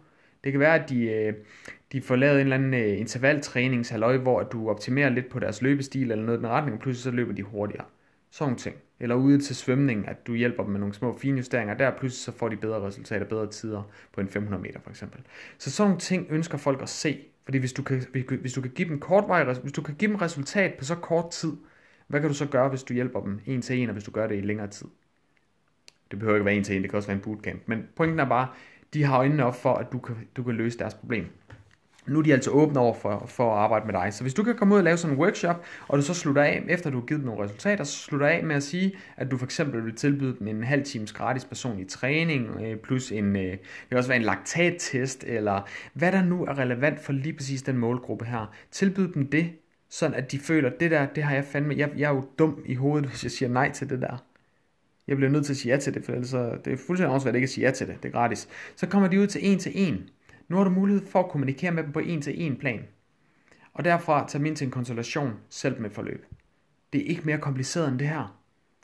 Det 0.44 0.52
kan 0.52 0.60
være, 0.60 0.82
at 0.82 0.90
de, 0.90 1.04
øh, 1.04 1.34
de 1.92 2.02
får 2.02 2.16
lavet 2.16 2.34
en 2.34 2.40
eller 2.40 2.56
anden 2.56 2.74
øh, 2.74 3.00
intervaltræningshalløj, 3.00 4.16
hvor 4.16 4.42
du 4.42 4.70
optimerer 4.70 5.08
lidt 5.08 5.28
på 5.28 5.38
deres 5.38 5.62
løbestil 5.62 6.10
eller 6.10 6.24
noget 6.24 6.38
i 6.38 6.42
den 6.42 6.48
retning, 6.48 6.74
og 6.74 6.80
pludselig 6.80 7.02
så 7.02 7.10
løber 7.10 7.32
de 7.32 7.42
hurtigere. 7.42 7.84
Sådan 8.30 8.56
ting. 8.56 8.76
Eller 9.00 9.14
ude 9.14 9.38
til 9.38 9.56
svømning, 9.56 10.08
at 10.08 10.26
du 10.26 10.34
hjælper 10.34 10.62
dem 10.62 10.72
med 10.72 10.80
nogle 10.80 10.94
små 10.94 11.18
finjusteringer. 11.18 11.74
Der 11.74 11.90
pludselig 11.90 12.24
så 12.24 12.32
får 12.38 12.48
de 12.48 12.56
bedre 12.56 12.86
resultater, 12.86 13.26
bedre 13.26 13.50
tider 13.50 13.82
på 14.12 14.20
en 14.20 14.28
500 14.28 14.62
meter 14.62 14.80
for 14.80 14.90
eksempel. 14.90 15.20
Så 15.58 15.70
sådan 15.70 15.88
nogle 15.88 16.00
ting 16.00 16.26
ønsker 16.30 16.58
folk 16.58 16.82
at 16.82 16.88
se. 16.88 17.18
Fordi 17.44 17.58
hvis 17.58 17.72
du 17.72 17.82
kan, 17.82 18.02
hvis 18.40 18.52
du 18.52 18.60
kan 18.60 18.70
give 18.70 18.88
dem 18.88 19.00
kortvarige, 19.00 19.60
hvis 19.60 19.72
du 19.72 19.82
kan 19.82 19.94
give 19.94 20.10
dem 20.10 20.16
resultat 20.16 20.74
på 20.78 20.84
så 20.84 20.94
kort 20.94 21.30
tid, 21.30 21.52
hvad 22.06 22.20
kan 22.20 22.28
du 22.28 22.34
så 22.34 22.46
gøre, 22.46 22.68
hvis 22.68 22.82
du 22.82 22.94
hjælper 22.94 23.20
dem 23.20 23.40
en 23.46 23.62
til 23.62 23.78
en, 23.78 23.88
og 23.88 23.92
hvis 23.92 24.04
du 24.04 24.10
gør 24.10 24.26
det 24.26 24.36
i 24.36 24.40
længere 24.40 24.68
tid? 24.68 24.86
Det 26.10 26.18
behøver 26.18 26.36
ikke 26.36 26.44
være 26.44 26.54
en 26.54 26.64
til 26.64 26.76
en, 26.76 26.82
det 26.82 26.90
kan 26.90 26.96
også 26.96 27.08
være 27.08 27.16
en 27.16 27.22
bootcamp. 27.22 27.62
Men 27.66 27.88
pointen 27.96 28.20
er 28.20 28.28
bare, 28.28 28.48
de 28.94 29.04
har 29.04 29.18
øjnene 29.18 29.44
op 29.44 29.56
for, 29.62 29.74
at 29.74 29.92
du 29.92 29.98
kan, 29.98 30.16
du 30.36 30.42
kan 30.42 30.54
løse 30.54 30.78
deres 30.78 30.94
problem 30.94 31.26
nu 32.06 32.18
er 32.18 32.22
de 32.22 32.32
altså 32.32 32.50
åbne 32.50 32.80
over 32.80 32.94
for, 32.94 33.26
for 33.28 33.52
at 33.54 33.58
arbejde 33.58 33.86
med 33.86 33.94
dig. 33.94 34.14
Så 34.14 34.22
hvis 34.24 34.34
du 34.34 34.42
kan 34.42 34.56
komme 34.56 34.74
ud 34.74 34.78
og 34.78 34.84
lave 34.84 34.96
sådan 34.96 35.16
en 35.16 35.22
workshop, 35.22 35.64
og 35.88 35.98
du 35.98 36.02
så 36.02 36.14
slutter 36.14 36.42
af, 36.42 36.64
efter 36.68 36.90
du 36.90 37.00
har 37.00 37.06
givet 37.06 37.20
dem 37.20 37.26
nogle 37.26 37.44
resultater, 37.44 37.84
så 37.84 37.98
slutter 37.98 38.26
af 38.26 38.44
med 38.44 38.56
at 38.56 38.62
sige, 38.62 38.92
at 39.16 39.30
du 39.30 39.38
for 39.38 39.44
eksempel 39.44 39.84
vil 39.84 39.94
tilbyde 39.94 40.36
dem 40.38 40.48
en 40.48 40.64
halv 40.64 40.84
times 40.84 41.12
gratis 41.12 41.44
personlig 41.44 41.88
træning, 41.88 42.60
øh, 42.62 42.76
plus 42.76 43.12
en, 43.12 43.36
øh, 43.36 43.42
det 43.42 43.60
kan 43.88 43.98
også 43.98 44.08
være 44.08 44.18
en 44.18 44.24
laktattest, 44.24 45.24
eller 45.26 45.68
hvad 45.92 46.12
der 46.12 46.22
nu 46.24 46.44
er 46.44 46.58
relevant 46.58 47.00
for 47.00 47.12
lige 47.12 47.32
præcis 47.32 47.62
den 47.62 47.78
målgruppe 47.78 48.24
her. 48.24 48.54
Tilbyd 48.70 49.08
dem 49.08 49.26
det, 49.30 49.50
sådan 49.90 50.14
at 50.14 50.32
de 50.32 50.38
føler, 50.38 50.70
det 50.70 50.90
der, 50.90 51.06
det 51.06 51.22
har 51.22 51.34
jeg 51.34 51.44
fandme, 51.44 51.74
jeg, 51.76 51.90
jeg 51.96 52.10
er 52.10 52.14
jo 52.14 52.24
dum 52.38 52.62
i 52.66 52.74
hovedet, 52.74 53.08
hvis 53.08 53.24
jeg 53.24 53.30
siger 53.30 53.48
nej 53.48 53.72
til 53.72 53.90
det 53.90 54.00
der. 54.00 54.16
Jeg 55.08 55.16
bliver 55.16 55.30
nødt 55.30 55.46
til 55.46 55.52
at 55.52 55.56
sige 55.56 55.72
ja 55.72 55.80
til 55.80 55.94
det, 55.94 56.04
for 56.04 56.12
ellers 56.12 56.28
så, 56.28 56.58
det 56.64 56.72
er 56.72 56.76
fuldstændig 56.86 57.14
årsvært 57.14 57.34
ikke 57.34 57.44
at 57.44 57.50
sige 57.50 57.66
ja 57.66 57.70
til 57.70 57.86
det, 57.86 57.96
det 58.02 58.08
er 58.08 58.12
gratis. 58.12 58.48
Så 58.76 58.86
kommer 58.86 59.08
de 59.08 59.20
ud 59.20 59.26
til 59.26 59.40
en 59.44 59.58
til 59.58 59.72
en, 59.74 60.08
nu 60.48 60.56
har 60.56 60.64
du 60.64 60.70
mulighed 60.70 61.06
for 61.06 61.20
at 61.20 61.28
kommunikere 61.28 61.72
med 61.72 61.82
dem 61.82 61.92
på 61.92 61.98
en 61.98 62.22
til 62.22 62.42
en 62.42 62.56
plan. 62.56 62.80
Og 63.74 63.84
derfra 63.84 64.28
tage 64.28 64.38
dem 64.38 64.46
ind 64.46 64.56
til 64.56 64.64
en 64.64 64.70
konsultation 64.70 65.32
selv 65.50 65.80
med 65.80 65.90
forløb. 65.90 66.26
Det 66.92 67.00
er 67.00 67.06
ikke 67.06 67.22
mere 67.24 67.38
kompliceret 67.38 67.88
end 67.88 67.98
det 67.98 68.08
her. 68.08 68.38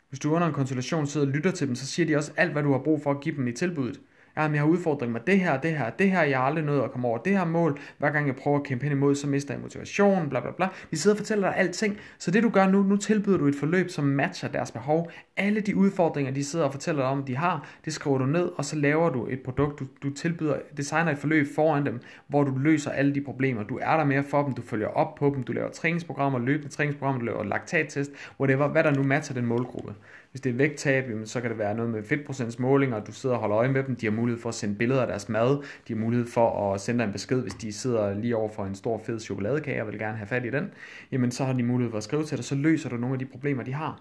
Hvis 0.09 0.19
du 0.19 0.35
under 0.35 0.47
en 0.47 0.54
konsultation 0.54 1.07
sidder 1.07 1.26
og 1.26 1.33
lytter 1.33 1.50
til 1.50 1.69
dem, 1.69 1.75
så 1.75 1.87
siger 1.87 2.07
de 2.07 2.16
også 2.16 2.33
alt, 2.37 2.52
hvad 2.52 2.62
du 2.62 2.73
har 2.73 2.78
brug 2.78 3.02
for 3.02 3.11
at 3.11 3.21
give 3.21 3.37
dem 3.37 3.49
i 3.49 3.52
tilbuddet 3.52 4.00
jamen 4.37 4.54
jeg 4.54 4.62
har 4.62 4.69
udfordring 4.69 5.12
med 5.12 5.21
det 5.26 5.40
her, 5.40 5.61
det 5.61 5.78
her, 5.78 5.90
det 5.90 6.11
her, 6.11 6.23
jeg 6.23 6.38
har 6.38 6.45
aldrig 6.45 6.64
nået 6.64 6.83
at 6.83 6.92
komme 6.92 7.09
over 7.09 7.19
det 7.19 7.38
her 7.38 7.45
mål, 7.45 7.78
hver 7.99 8.11
gang 8.11 8.26
jeg 8.26 8.37
prøver 8.37 8.59
at 8.59 8.64
kæmpe 8.64 8.85
hen 8.85 8.92
imod, 8.92 9.14
så 9.14 9.26
mister 9.26 9.54
jeg 9.54 9.61
motivation, 9.61 10.28
bla 10.28 10.40
bla 10.40 10.50
bla. 10.50 10.69
De 10.90 10.97
sidder 10.97 11.14
og 11.14 11.19
fortæller 11.19 11.49
dig 11.49 11.59
alting, 11.59 11.99
så 12.19 12.31
det 12.31 12.42
du 12.42 12.49
gør 12.49 12.69
nu, 12.69 12.83
nu 12.83 12.97
tilbyder 12.97 13.38
du 13.38 13.47
et 13.47 13.54
forløb, 13.54 13.90
som 13.90 14.04
matcher 14.04 14.49
deres 14.49 14.71
behov. 14.71 15.11
Alle 15.36 15.60
de 15.60 15.76
udfordringer, 15.76 16.32
de 16.32 16.44
sidder 16.44 16.64
og 16.64 16.72
fortæller 16.72 17.04
om, 17.04 17.24
de 17.24 17.36
har, 17.36 17.68
det 17.84 17.92
skriver 17.92 18.18
du 18.18 18.26
ned, 18.26 18.50
og 18.56 18.64
så 18.64 18.76
laver 18.76 19.10
du 19.10 19.26
et 19.26 19.40
produkt, 19.40 19.78
du, 19.78 19.86
du 20.02 20.10
tilbyder, 20.10 20.56
designer 20.76 21.12
et 21.12 21.18
forløb 21.18 21.46
foran 21.54 21.86
dem, 21.86 22.00
hvor 22.26 22.44
du 22.44 22.58
løser 22.58 22.90
alle 22.90 23.14
de 23.14 23.20
problemer. 23.20 23.62
Du 23.62 23.78
er 23.82 23.96
der 23.96 24.04
mere 24.04 24.24
for 24.24 24.42
dem, 24.42 24.52
du 24.52 24.62
følger 24.62 24.88
op 24.88 25.14
på 25.14 25.32
dem, 25.34 25.42
du 25.42 25.52
laver 25.52 25.70
træningsprogrammer, 25.70 26.38
løbende 26.38 26.68
træningsprogrammer, 26.68 27.18
du 27.18 27.26
laver 27.26 27.44
laktattest, 27.44 28.10
whatever, 28.40 28.68
hvad 28.68 28.84
der 28.84 28.90
nu 28.90 29.02
matcher 29.02 29.34
den 29.34 29.46
målgruppe. 29.46 29.94
Hvis 30.30 30.40
det 30.40 30.50
er 30.50 30.54
vægttab, 30.54 31.04
så 31.24 31.40
kan 31.40 31.50
det 31.50 31.58
være 31.58 31.74
noget 31.74 31.90
med 31.90 32.02
fedtprocentsmålinger, 32.02 33.04
du 33.04 33.12
sidder 33.12 33.34
og 33.34 33.40
holder 33.40 33.58
øje 33.58 33.68
med 33.68 33.84
dem, 33.84 33.96
de 33.96 34.06
har 34.06 34.12
mulighed 34.12 34.42
for 34.42 34.48
at 34.48 34.54
sende 34.54 34.74
billeder 34.74 35.00
af 35.00 35.06
deres 35.06 35.28
mad, 35.28 35.62
de 35.88 35.92
har 35.92 36.00
mulighed 36.00 36.26
for 36.26 36.74
at 36.74 36.80
sende 36.80 36.98
dig 36.98 37.06
en 37.06 37.12
besked, 37.12 37.42
hvis 37.42 37.54
de 37.54 37.72
sidder 37.72 38.14
lige 38.14 38.36
over 38.36 38.48
for 38.48 38.64
en 38.64 38.74
stor 38.74 38.98
fed 38.98 39.20
chokoladekage 39.20 39.82
og 39.82 39.88
vil 39.88 39.98
gerne 39.98 40.16
have 40.16 40.26
fat 40.26 40.44
i 40.44 40.50
den, 40.50 40.70
jamen 41.12 41.30
så 41.30 41.44
har 41.44 41.52
de 41.52 41.62
mulighed 41.62 41.90
for 41.90 41.98
at 41.98 42.04
skrive 42.04 42.24
til 42.24 42.36
dig, 42.36 42.44
så 42.44 42.54
løser 42.54 42.88
du 42.88 42.96
nogle 42.96 43.14
af 43.14 43.18
de 43.18 43.26
problemer, 43.26 43.62
de 43.62 43.72
har. 43.72 44.00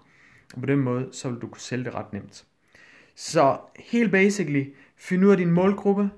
Og 0.54 0.60
på 0.60 0.66
den 0.66 0.80
måde, 0.80 1.10
så 1.12 1.30
vil 1.30 1.40
du 1.40 1.48
kunne 1.48 1.62
sælge 1.62 1.86
det 1.86 1.96
ret 1.96 2.14
nemt. 2.14 2.46
Så 3.16 3.58
helt 3.80 4.12
basically, 4.12 4.66
find 4.98 5.26
ud 5.26 5.32
af 5.32 5.38
din 5.38 5.52
målgruppe, 5.52 6.10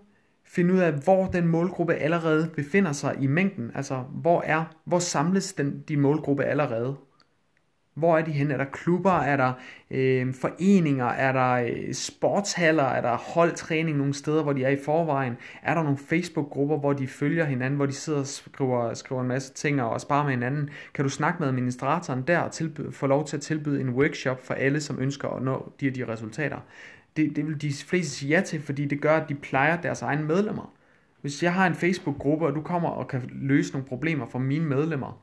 find 0.43 0.71
ud 0.71 0.77
af, 0.77 0.93
hvor 0.93 1.25
den 1.25 1.47
målgruppe 1.47 1.93
allerede 1.93 2.51
befinder 2.55 2.91
sig 2.91 3.17
i 3.21 3.27
mængden, 3.27 3.71
altså 3.75 3.95
hvor 3.95 4.41
er, 4.41 4.65
hvor 4.85 4.99
samles 4.99 5.53
den, 5.53 5.81
din 5.81 5.99
målgruppe 5.99 6.43
allerede, 6.43 6.95
hvor 7.93 8.17
er 8.17 8.21
de 8.21 8.31
henne? 8.31 8.53
Er 8.53 8.57
der 8.57 8.65
klubber? 8.65 9.11
Er 9.11 9.37
der 9.37 9.53
øh, 9.91 10.33
foreninger? 10.33 11.05
Er 11.05 11.31
der 11.31 11.51
øh, 11.53 11.93
sportshaller? 11.93 12.83
Er 12.83 13.01
der 13.01 13.17
holdtræning 13.17 13.97
nogle 13.97 14.13
steder, 14.13 14.43
hvor 14.43 14.53
de 14.53 14.63
er 14.63 14.69
i 14.69 14.77
forvejen? 14.85 15.37
Er 15.63 15.73
der 15.73 15.83
nogle 15.83 15.97
Facebook-grupper, 15.97 16.77
hvor 16.77 16.93
de 16.93 17.07
følger 17.07 17.45
hinanden, 17.45 17.75
hvor 17.77 17.85
de 17.85 17.93
sidder 17.93 18.19
og 18.19 18.27
skriver, 18.27 18.93
skriver 18.93 19.21
en 19.21 19.27
masse 19.27 19.53
ting 19.53 19.81
og 19.81 20.01
sparer 20.01 20.23
med 20.23 20.31
hinanden? 20.31 20.69
Kan 20.93 21.03
du 21.03 21.09
snakke 21.09 21.39
med 21.39 21.47
administratoren 21.47 22.21
der 22.21 22.39
og 22.39 22.51
tilbyde, 22.51 22.91
få 22.91 23.07
lov 23.07 23.25
til 23.25 23.37
at 23.37 23.41
tilbyde 23.41 23.81
en 23.81 23.89
workshop 23.89 24.45
for 24.45 24.53
alle, 24.53 24.81
som 24.81 24.99
ønsker 24.99 25.29
at 25.29 25.43
nå 25.43 25.71
de 25.79 25.85
her 25.85 25.93
de 25.93 26.11
resultater? 26.11 26.57
Det, 27.17 27.35
det 27.35 27.47
vil 27.47 27.61
de 27.61 27.73
fleste 27.73 28.11
sige 28.11 28.29
ja 28.29 28.41
til, 28.41 28.61
fordi 28.61 28.85
det 28.85 29.01
gør, 29.01 29.17
at 29.17 29.29
de 29.29 29.35
plejer 29.35 29.81
deres 29.81 30.01
egne 30.01 30.23
medlemmer. 30.23 30.73
Hvis 31.21 31.43
jeg 31.43 31.53
har 31.53 31.67
en 31.67 31.75
Facebook-gruppe, 31.75 32.45
og 32.45 32.55
du 32.55 32.61
kommer 32.61 32.89
og 32.89 33.07
kan 33.07 33.29
løse 33.31 33.73
nogle 33.73 33.87
problemer 33.87 34.25
for 34.25 34.39
mine 34.39 34.65
medlemmer, 34.65 35.21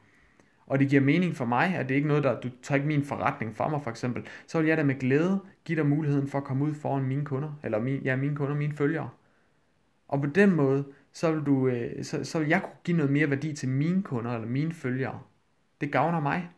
og 0.71 0.79
det 0.79 0.89
giver 0.89 1.03
mening 1.03 1.37
for 1.37 1.45
mig, 1.45 1.75
at 1.75 1.89
det 1.89 1.95
ikke 1.95 2.07
er 2.07 2.09
noget, 2.09 2.25
der 2.25 2.41
du 2.41 2.49
tager 2.63 2.77
ikke 2.77 2.89
min 2.89 3.05
forretning 3.05 3.57
fra 3.57 3.69
mig 3.69 3.83
for 3.83 3.91
eksempel, 3.91 4.27
så 4.47 4.59
vil 4.59 4.69
jeg 4.69 4.77
da 4.77 4.83
med 4.83 4.95
glæde 4.95 5.41
give 5.65 5.77
dig 5.77 5.87
muligheden 5.87 6.29
for 6.29 6.39
at 6.39 6.45
komme 6.45 6.65
ud 6.65 6.75
foran 6.75 7.03
mine 7.03 7.25
kunder, 7.25 7.53
eller 7.65 7.81
min, 7.81 8.01
ja, 8.03 8.17
mine 8.17 8.37
kunder, 8.37 8.55
mine 8.55 8.73
følgere. 8.73 9.09
Og 10.09 10.21
på 10.21 10.27
den 10.27 10.55
måde, 10.55 10.85
så 11.13 11.33
vil, 11.33 11.43
du, 11.47 11.69
øh, 11.69 12.05
så, 12.05 12.25
så 12.25 12.39
vil 12.39 12.49
jeg 12.49 12.63
kunne 12.63 12.73
give 12.85 12.97
noget 12.97 13.13
mere 13.13 13.31
værdi 13.31 13.53
til 13.53 13.69
mine 13.69 14.03
kunder 14.03 14.35
eller 14.35 14.49
mine 14.49 14.73
følgere. 14.73 15.21
Det 15.81 15.93
gavner 15.93 16.21
mig. 16.21 16.49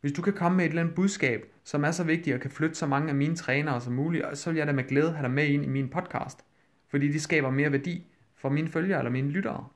Hvis 0.00 0.12
du 0.12 0.22
kan 0.22 0.32
komme 0.32 0.56
med 0.56 0.64
et 0.64 0.68
eller 0.68 0.82
andet 0.82 0.94
budskab, 0.94 1.44
som 1.64 1.84
er 1.84 1.90
så 1.90 2.04
vigtigt 2.04 2.34
og 2.34 2.40
kan 2.40 2.50
flytte 2.50 2.74
så 2.74 2.86
mange 2.86 3.08
af 3.08 3.14
mine 3.14 3.36
trænere 3.36 3.80
som 3.80 3.92
muligt, 3.92 4.38
så 4.38 4.50
vil 4.50 4.58
jeg 4.58 4.66
da 4.66 4.72
med 4.72 4.84
glæde 4.84 5.12
have 5.12 5.22
dig 5.22 5.30
med 5.30 5.46
ind 5.46 5.64
i 5.64 5.68
min 5.68 5.88
podcast. 5.88 6.44
Fordi 6.88 7.12
det 7.12 7.22
skaber 7.22 7.50
mere 7.50 7.72
værdi 7.72 8.06
for 8.36 8.48
mine 8.48 8.68
følgere 8.68 8.98
eller 8.98 9.10
mine 9.10 9.30
lyttere. 9.30 9.66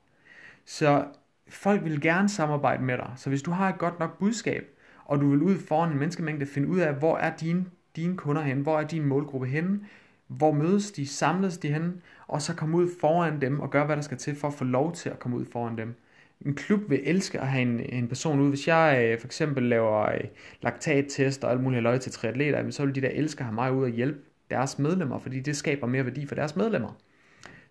Så 0.65 1.05
folk 1.49 1.83
vil 1.83 2.01
gerne 2.01 2.29
samarbejde 2.29 2.83
med 2.83 2.97
dig. 2.97 3.11
Så 3.15 3.29
hvis 3.29 3.41
du 3.41 3.51
har 3.51 3.69
et 3.69 3.77
godt 3.77 3.99
nok 3.99 4.19
budskab, 4.19 4.63
og 5.05 5.21
du 5.21 5.29
vil 5.29 5.41
ud 5.41 5.57
foran 5.57 5.91
en 5.91 5.97
menneskemængde 5.97 6.45
finde 6.45 6.67
ud 6.67 6.79
af, 6.79 6.93
hvor 6.93 7.17
er 7.17 7.35
dine, 7.35 7.65
dine 7.95 8.17
kunder 8.17 8.41
henne, 8.41 8.63
hvor 8.63 8.79
er 8.79 8.87
din 8.87 9.05
målgruppe 9.05 9.47
henne, 9.47 9.79
hvor 10.27 10.51
mødes 10.51 10.91
de, 10.91 11.07
samles 11.07 11.57
de 11.57 11.67
henne, 11.67 11.93
og 12.27 12.41
så 12.41 12.55
komme 12.55 12.77
ud 12.77 12.89
foran 13.01 13.41
dem 13.41 13.59
og 13.59 13.69
gøre, 13.69 13.85
hvad 13.85 13.95
der 13.95 14.01
skal 14.01 14.17
til 14.17 14.35
for 14.35 14.47
at 14.47 14.53
få 14.53 14.63
lov 14.63 14.93
til 14.93 15.09
at 15.09 15.19
komme 15.19 15.37
ud 15.37 15.45
foran 15.45 15.77
dem. 15.77 15.95
En 16.45 16.55
klub 16.55 16.89
vil 16.89 16.99
elske 17.03 17.39
at 17.39 17.47
have 17.47 17.61
en, 17.61 17.79
en 17.79 18.07
person 18.07 18.39
ud. 18.39 18.49
Hvis 18.49 18.67
jeg 18.67 18.99
øh, 19.03 19.19
for 19.19 19.27
eksempel 19.27 19.63
laver 19.63 20.01
øh, 20.01 20.19
laktattest 20.61 21.43
og 21.43 21.51
alt 21.51 21.61
muligt 21.61 21.83
løg 21.83 22.01
til 22.01 22.11
triatleter, 22.11 22.71
så 22.71 22.85
vil 22.85 22.95
de 22.95 23.01
der 23.01 23.09
elske 23.09 23.39
at 23.39 23.45
have 23.45 23.55
mig 23.55 23.73
ud 23.73 23.83
og 23.83 23.89
hjælpe 23.89 24.19
deres 24.49 24.79
medlemmer, 24.79 25.19
fordi 25.19 25.39
det 25.39 25.57
skaber 25.57 25.87
mere 25.87 26.05
værdi 26.05 26.25
for 26.25 26.35
deres 26.35 26.55
medlemmer. 26.55 26.97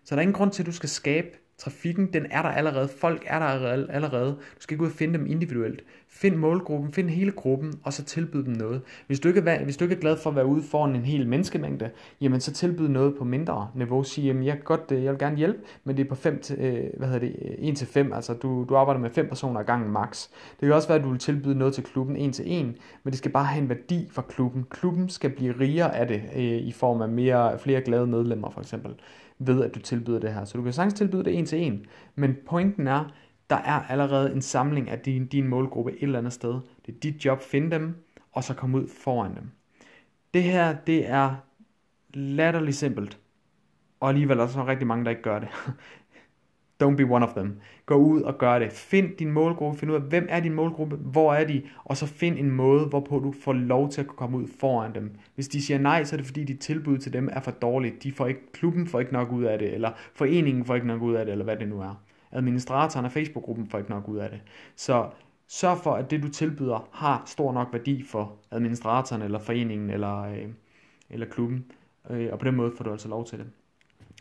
Så 0.03 0.15
der 0.15 0.19
er 0.19 0.21
ingen 0.21 0.33
grund 0.33 0.51
til, 0.51 0.63
at 0.63 0.67
du 0.67 0.71
skal 0.71 0.89
skabe 0.89 1.27
Trafikken, 1.59 2.13
den 2.13 2.25
er 2.31 2.41
der 2.41 2.49
allerede. 2.49 2.87
Folk 2.87 3.23
er 3.27 3.39
der 3.39 3.45
allerede. 3.89 4.31
Du 4.31 4.59
skal 4.59 4.73
ikke 4.73 4.83
ud 4.83 4.89
og 4.89 4.95
finde 4.95 5.13
dem 5.13 5.27
individuelt. 5.27 5.83
Find 6.07 6.35
målgruppen, 6.35 6.93
find 6.93 7.09
hele 7.09 7.31
gruppen, 7.31 7.73
og 7.83 7.93
så 7.93 8.03
tilbyd 8.03 8.43
dem 8.43 8.53
noget. 8.53 8.81
Hvis 9.07 9.19
du 9.19 9.27
ikke 9.27 9.41
er, 9.41 9.63
hvis 9.63 9.77
du 9.77 9.85
ikke 9.85 9.95
er 9.95 9.99
glad 9.99 10.17
for 10.17 10.29
at 10.29 10.35
være 10.35 10.45
ude 10.45 10.63
foran 10.63 10.95
en 10.95 11.05
hel 11.05 11.27
menneskemængde, 11.27 11.89
jamen 12.21 12.41
så 12.41 12.53
tilbyd 12.53 12.87
noget 12.87 13.15
på 13.17 13.23
mindre 13.23 13.69
niveau. 13.75 14.03
Sig, 14.03 14.23
jamen 14.23 14.43
jeg, 14.43 14.59
godt, 14.63 14.91
øh, 14.91 15.03
jeg 15.03 15.11
vil 15.11 15.19
gerne 15.19 15.37
hjælpe, 15.37 15.59
men 15.83 15.97
det 15.97 16.05
er 16.05 16.09
på 16.09 16.15
5 16.15 16.39
til, 16.39 16.59
øh, 16.59 16.83
hvad 16.97 17.07
hedder 17.07 17.19
det, 17.19 17.35
øh, 17.41 17.69
1 17.69 17.77
til 17.77 17.87
5, 17.87 18.13
altså 18.13 18.33
du, 18.33 18.65
du 18.69 18.75
arbejder 18.75 19.01
med 19.01 19.09
5 19.09 19.27
personer 19.27 19.59
ad 19.59 19.65
gangen 19.65 19.91
max. 19.91 20.27
Det 20.59 20.67
kan 20.67 20.73
også 20.73 20.87
være, 20.87 20.97
at 20.97 21.03
du 21.03 21.09
vil 21.09 21.19
tilbyde 21.19 21.57
noget 21.57 21.73
til 21.73 21.83
klubben 21.83 22.15
1 22.15 22.33
til 22.33 22.45
1, 22.47 22.65
men 23.03 23.11
det 23.11 23.17
skal 23.17 23.31
bare 23.31 23.45
have 23.45 23.63
en 23.63 23.69
værdi 23.69 24.07
for 24.11 24.21
klubben. 24.21 24.65
Klubben 24.69 25.09
skal 25.09 25.29
blive 25.29 25.53
rigere 25.59 25.95
af 25.95 26.07
det, 26.07 26.21
i 26.61 26.71
form 26.71 27.01
af 27.01 27.09
mere, 27.09 27.59
flere 27.59 27.81
glade 27.81 28.07
medlemmer 28.07 28.49
for 28.49 28.61
eksempel 28.61 28.95
ved 29.39 29.63
at 29.63 29.75
du 29.75 29.79
tilbyder 29.79 30.19
det 30.19 30.33
her. 30.33 30.45
Så 30.45 30.57
du 30.57 30.63
kan 30.63 30.73
sagtens 30.73 30.93
tilbyde 30.93 31.23
det 31.23 31.37
en 31.37 31.45
til 31.45 31.59
en, 31.59 31.85
men 32.15 32.37
pointen 32.47 32.87
er, 32.87 33.05
der 33.49 33.55
er 33.55 33.81
allerede 33.89 34.33
en 34.33 34.41
samling 34.41 34.89
af 34.89 34.99
din, 34.99 35.27
din 35.27 35.47
målgruppe 35.47 35.91
et 35.91 36.03
eller 36.03 36.19
andet 36.19 36.33
sted. 36.33 36.53
Det 36.85 36.95
er 36.95 36.99
dit 36.99 37.25
job, 37.25 37.41
finde 37.41 37.71
dem, 37.71 37.95
og 38.31 38.43
så 38.43 38.53
komme 38.53 38.77
ud 38.77 38.87
foran 38.87 39.35
dem. 39.35 39.51
Det 40.33 40.43
her, 40.43 40.75
det 40.87 41.09
er 41.09 41.35
latterligt 42.13 42.77
simpelt, 42.77 43.19
og 43.99 44.09
alligevel 44.09 44.37
er 44.37 44.41
der 44.41 44.51
så 44.51 44.65
rigtig 44.65 44.87
mange, 44.87 45.05
der 45.05 45.09
ikke 45.09 45.21
gør 45.21 45.39
det. 45.39 45.49
Don't 46.83 46.95
be 46.95 47.03
one 47.03 47.25
of 47.25 47.33
them. 47.33 47.59
Gå 47.85 47.95
ud 47.95 48.21
og 48.21 48.37
gør 48.37 48.59
det. 48.59 48.71
Find 48.71 49.17
din 49.17 49.31
målgruppe. 49.31 49.79
Find 49.79 49.91
ud 49.91 49.95
af, 49.95 50.01
hvem 50.01 50.27
er 50.29 50.39
din 50.39 50.53
målgruppe, 50.53 50.95
hvor 50.95 51.33
er 51.33 51.45
de, 51.45 51.61
og 51.83 51.97
så 51.97 52.05
find 52.05 52.37
en 52.37 52.51
måde, 52.51 52.85
hvorpå 52.85 53.19
du 53.19 53.31
får 53.43 53.53
lov 53.53 53.89
til 53.89 54.01
at 54.01 54.07
komme 54.07 54.37
ud 54.37 54.47
foran 54.59 54.95
dem. 54.95 55.11
Hvis 55.35 55.47
de 55.47 55.61
siger 55.61 55.77
nej, 55.77 56.03
så 56.03 56.15
er 56.15 56.17
det 56.17 56.25
fordi, 56.25 56.43
dit 56.43 56.59
tilbud 56.59 56.97
til 56.97 57.13
dem 57.13 57.29
er 57.31 57.39
for 57.39 57.51
dårligt. 57.51 58.03
De 58.03 58.11
får 58.11 58.27
ikke, 58.27 58.51
klubben 58.51 58.87
får 58.87 58.99
ikke 58.99 59.13
nok 59.13 59.31
ud 59.31 59.43
af 59.43 59.59
det, 59.59 59.73
eller 59.73 59.91
foreningen 60.13 60.65
får 60.65 60.75
ikke 60.75 60.87
nok 60.87 61.01
ud 61.01 61.13
af 61.15 61.25
det, 61.25 61.31
eller 61.31 61.45
hvad 61.45 61.57
det 61.57 61.67
nu 61.67 61.81
er. 61.81 62.01
Administratoren 62.31 63.05
af 63.05 63.11
Facebook-gruppen 63.11 63.67
får 63.67 63.77
ikke 63.77 63.89
nok 63.89 64.07
ud 64.07 64.17
af 64.17 64.29
det. 64.29 64.41
Så 64.75 65.09
sørg 65.47 65.77
for, 65.77 65.91
at 65.91 66.11
det 66.11 66.23
du 66.23 66.29
tilbyder 66.29 66.89
har 66.91 67.23
stor 67.25 67.53
nok 67.53 67.67
værdi 67.71 68.03
for 68.03 68.35
administratoren, 68.51 69.21
eller 69.21 69.39
foreningen, 69.39 69.89
eller, 69.89 70.21
øh, 70.21 70.47
eller 71.09 71.25
klubben. 71.25 71.65
Øh, 72.09 72.29
og 72.31 72.39
på 72.39 72.45
den 72.45 72.55
måde 72.55 72.71
får 72.77 72.83
du 72.83 72.91
altså 72.91 73.07
lov 73.07 73.25
til 73.25 73.39
det. 73.39 73.47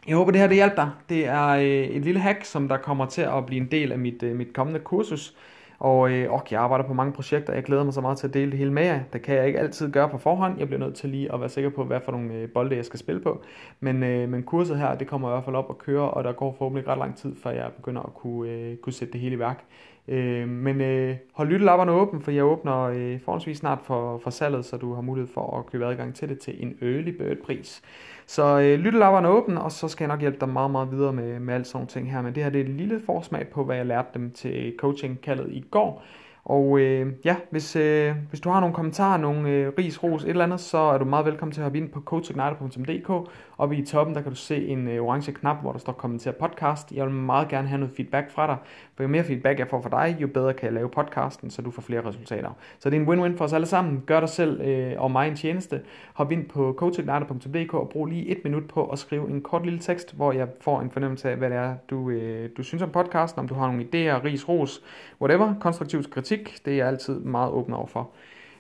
Jeg 0.09 0.17
håber, 0.17 0.31
det 0.31 0.41
her 0.41 0.49
det 0.49 0.57
hjælper 0.57 0.77
dig. 0.77 0.91
Det 1.09 1.27
er 1.27 1.49
øh, 1.49 1.65
et 1.65 2.03
lille 2.03 2.21
hack, 2.21 2.45
som 2.45 2.69
der 2.69 2.77
kommer 2.77 3.07
til 3.07 3.23
at 3.23 3.47
blive 3.47 3.61
en 3.61 3.71
del 3.71 3.93
af 3.93 3.99
mit, 3.99 4.23
øh, 4.23 4.37
mit 4.37 4.53
kommende 4.53 4.81
kursus. 4.81 5.37
Og 5.79 6.11
øh, 6.11 6.33
ok, 6.33 6.53
jeg 6.53 6.61
arbejder 6.61 6.85
på 6.85 6.95
mange 6.95 7.13
projekter. 7.13 7.53
Jeg 7.53 7.63
glæder 7.63 7.85
mig 7.85 7.95
så 7.95 8.01
meget 8.01 8.19
til 8.19 8.27
at 8.29 8.35
dele 8.35 8.51
det 8.51 8.59
hele 8.59 8.73
med 8.73 8.85
jer. 8.85 9.01
Det 9.13 9.23
kan 9.23 9.35
jeg 9.37 9.47
ikke 9.47 9.59
altid 9.59 9.93
gøre 9.93 10.09
på 10.09 10.19
forhånd. 10.19 10.59
Jeg 10.59 10.67
bliver 10.67 10.81
nødt 10.81 10.95
til 10.95 11.11
lige 11.11 11.35
at 11.35 11.41
være 11.41 11.49
sikker 11.49 11.71
på, 11.71 11.85
hvad 11.85 12.01
for 12.05 12.13
nogle 12.13 12.35
øh, 12.35 12.49
bolde 12.49 12.77
jeg 12.77 12.85
skal 12.85 12.99
spille 12.99 13.21
på. 13.21 13.43
Men, 13.81 14.03
øh, 14.03 14.29
men 14.29 14.43
kurset 14.43 14.79
her, 14.79 14.95
det 14.95 15.07
kommer 15.07 15.29
i 15.29 15.33
hvert 15.33 15.45
fald 15.45 15.57
op 15.57 15.71
at 15.71 15.79
køre, 15.79 16.11
og 16.11 16.25
der 16.25 16.33
går 16.33 16.55
forhåbentlig 16.59 16.89
ret 16.89 16.99
lang 16.99 17.17
tid, 17.17 17.37
før 17.43 17.51
jeg 17.51 17.71
begynder 17.77 18.03
at 18.03 18.15
kunne, 18.15 18.51
øh, 18.51 18.77
kunne 18.77 18.93
sætte 18.93 19.13
det 19.13 19.21
hele 19.21 19.35
i 19.35 19.39
værk. 19.39 19.65
Øh, 20.09 20.49
men 20.49 20.81
øh, 20.81 21.17
hold 21.33 21.49
lyttelapperne 21.49 21.93
åben, 21.93 22.23
for 22.23 22.31
jeg 22.31 22.45
åbner 22.45 22.83
øh, 22.83 23.21
forholdsvis 23.21 23.59
snart 23.59 23.79
for, 23.85 24.19
for 24.19 24.31
salget, 24.31 24.65
så 24.65 24.77
du 24.77 24.95
har 24.95 25.03
mulighed 25.03 25.33
for 25.35 25.59
at 25.59 25.67
købe 25.67 25.87
adgang 25.87 26.15
til 26.15 26.29
det 26.29 26.39
til 26.39 26.63
en 26.63 26.77
early 26.83 27.11
bird 27.11 27.37
pris. 27.45 27.83
Så 28.29 28.59
øh, 28.59 28.79
lyttelapperne 28.79 29.29
åbne, 29.29 29.61
og 29.61 29.73
så 29.73 29.89
skal 29.89 30.05
jeg 30.05 30.09
nok 30.09 30.21
hjælpe 30.21 30.41
dig 30.41 30.49
meget, 30.49 30.71
meget 30.71 30.91
videre 30.91 31.13
med, 31.13 31.41
med 31.41 31.55
alt 31.55 31.67
sådan 31.67 31.77
nogle 31.77 31.89
ting 31.89 32.13
her. 32.13 32.23
Men 32.23 32.35
det 32.35 32.43
her 32.43 32.51
det 32.51 32.61
er 32.61 32.65
et 32.65 32.71
lille 32.71 33.01
forsmag 33.07 33.49
på, 33.49 33.65
hvad 33.65 33.77
jeg 33.77 33.87
lærte 33.87 34.09
dem 34.15 34.31
til 34.31 34.75
coaching 34.79 35.21
kaldet 35.21 35.51
i 35.51 35.65
går. 35.71 36.05
Og 36.49 36.79
øh, 36.81 37.13
ja, 37.25 37.37
hvis, 37.51 37.77
øh, 37.77 38.15
hvis 38.29 38.41
du 38.41 38.51
har 38.51 38.61
nogle 38.61 38.75
kommentarer, 38.75 39.17
nogle 39.19 39.49
øh, 39.49 39.73
ris, 39.79 40.03
ros, 40.03 40.25
et 40.25 40.31
eller 40.31 40.45
andet, 40.45 40.61
så 40.61 40.79
er 40.79 40.99
du 40.99 41.05
meget 41.05 41.27
velkommen 41.27 41.53
til 41.53 41.61
at 41.61 41.63
hoppe 41.63 41.79
ind 41.79 41.89
på 41.89 42.01
coachigniter.dk. 42.01 43.31
Oppe 43.59 43.77
i 43.77 43.85
toppen, 43.85 44.15
der 44.15 44.23
kan 44.23 44.33
du 44.33 44.37
se 44.37 44.67
en 44.67 44.89
øh, 44.89 45.03
orange 45.03 45.33
knap, 45.33 45.61
hvor 45.61 45.73
der 45.73 45.79
står 45.79 45.93
kommenter 45.93 46.33
podcast. 46.33 46.93
Jeg 46.93 47.07
vil 47.07 47.15
meget 47.15 47.49
gerne 47.49 47.69
have 47.69 47.79
noget 47.79 47.95
feedback 47.97 48.31
fra 48.31 48.47
dig, 48.47 48.57
for 48.97 49.03
jo 49.03 49.09
mere 49.09 49.25
feedback 49.25 49.59
jeg 49.59 49.69
får 49.69 49.81
fra 49.81 50.07
dig, 50.07 50.17
jo 50.21 50.27
bedre 50.27 50.55
kan 50.55 50.65
jeg 50.65 50.73
lave 50.73 50.89
podcasten, 50.89 51.51
så 51.51 51.63
du 51.63 51.71
får 51.71 51.83
flere 51.83 52.09
resultater. 52.09 52.51
Så 52.79 52.91
det 52.91 52.97
er 52.97 53.01
en 53.01 53.09
win-win 53.09 53.37
for 53.37 53.45
os 53.45 53.53
alle 53.53 53.67
sammen. 53.67 54.03
Gør 54.07 54.21
dig 54.21 54.29
selv 54.29 54.61
øh, 54.61 54.95
og 54.99 55.11
mig 55.11 55.29
en 55.29 55.37
tjeneste. 55.37 55.81
Hop 56.13 56.33
ind 56.33 56.49
på 56.49 56.75
coachigniter.dk 56.79 57.75
og 57.75 57.89
brug 57.89 58.07
lige 58.07 58.27
et 58.29 58.39
minut 58.45 58.69
på 58.69 58.87
at 58.87 58.99
skrive 58.99 59.31
en 59.31 59.41
kort 59.43 59.65
lille 59.65 59.79
tekst, 59.79 60.17
hvor 60.17 60.33
jeg 60.33 60.49
får 60.61 60.81
en 60.81 60.91
fornemmelse 60.91 61.31
af, 61.31 61.37
hvad 61.37 61.51
det 61.51 61.57
er, 61.57 61.75
du, 61.91 62.11
øh, 62.11 62.51
du 62.57 62.63
synes 62.63 62.83
om 62.83 62.91
podcasten, 62.91 63.41
om 63.41 63.49
du 63.49 63.55
har 63.55 63.67
nogle 63.67 63.83
idéer, 63.83 64.25
ris, 64.25 64.49
ros, 64.49 64.83
whatever, 65.21 65.55
konstruktiv 65.61 66.03
kritik, 66.11 66.38
det 66.65 66.73
er 66.73 66.77
jeg 66.77 66.89
altid 66.89 67.21
meget 67.21 67.53
åben 67.53 67.75
over 67.75 67.87
for. 67.87 68.11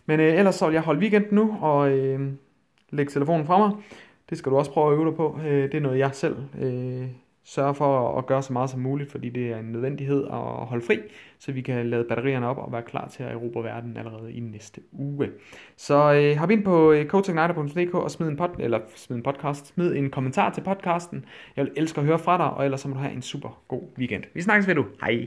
Men 0.06 0.20
øh, 0.20 0.38
ellers 0.38 0.54
så 0.54 0.66
vil 0.66 0.72
jeg 0.72 0.82
holde 0.82 1.00
weekend 1.00 1.24
nu 1.30 1.56
og 1.60 1.90
øh, 1.90 2.32
lægge 2.90 3.10
telefonen 3.10 3.46
fra 3.46 3.58
mig. 3.58 3.70
Det 4.30 4.38
skal 4.38 4.52
du 4.52 4.56
også 4.56 4.72
prøve 4.72 4.92
at 4.92 4.98
øve 4.98 5.06
dig 5.06 5.16
på. 5.16 5.40
Øh, 5.46 5.62
det 5.62 5.74
er 5.74 5.80
noget, 5.80 5.98
jeg 5.98 6.10
selv 6.12 6.36
øh, 6.60 7.08
sørger 7.48 7.72
for 7.72 8.18
at 8.18 8.26
gøre 8.26 8.42
så 8.42 8.52
meget 8.52 8.70
som 8.70 8.80
muligt, 8.80 9.10
fordi 9.10 9.28
det 9.28 9.52
er 9.52 9.58
en 9.58 9.72
nødvendighed 9.72 10.24
at 10.24 10.66
holde 10.66 10.86
fri, 10.86 10.98
så 11.38 11.52
vi 11.52 11.60
kan 11.60 11.90
lade 11.90 12.04
batterierne 12.08 12.46
op 12.46 12.58
og 12.58 12.72
være 12.72 12.82
klar 12.82 13.08
til 13.08 13.22
at 13.22 13.32
erobre 13.32 13.64
verden 13.64 13.96
allerede 13.96 14.32
i 14.32 14.40
næste 14.40 14.80
uge. 14.92 15.28
Så 15.76 16.12
øh, 16.12 16.36
hop 16.36 16.50
ind 16.50 16.64
på 16.64 16.92
øh, 16.92 17.06
og 17.92 18.10
smid 18.10 18.28
en, 18.28 18.36
pod, 18.36 18.48
eller 18.58 18.80
smid 18.94 19.16
en 19.16 19.22
podcast, 19.22 19.66
smid 19.66 19.96
en 19.96 20.10
kommentar 20.10 20.50
til 20.50 20.60
podcasten. 20.60 21.24
Jeg 21.56 21.64
vil 21.64 21.72
elske 21.76 22.00
at 22.00 22.06
høre 22.06 22.18
fra 22.18 22.38
dig, 22.38 22.50
og 22.50 22.64
ellers 22.64 22.80
så 22.80 22.88
må 22.88 22.94
du 22.94 23.00
have 23.00 23.14
en 23.14 23.22
super 23.22 23.62
god 23.68 23.82
weekend. 23.98 24.24
Vi 24.34 24.42
snakkes 24.42 24.68
ved 24.68 24.74
du. 24.74 24.84
Hej! 25.00 25.26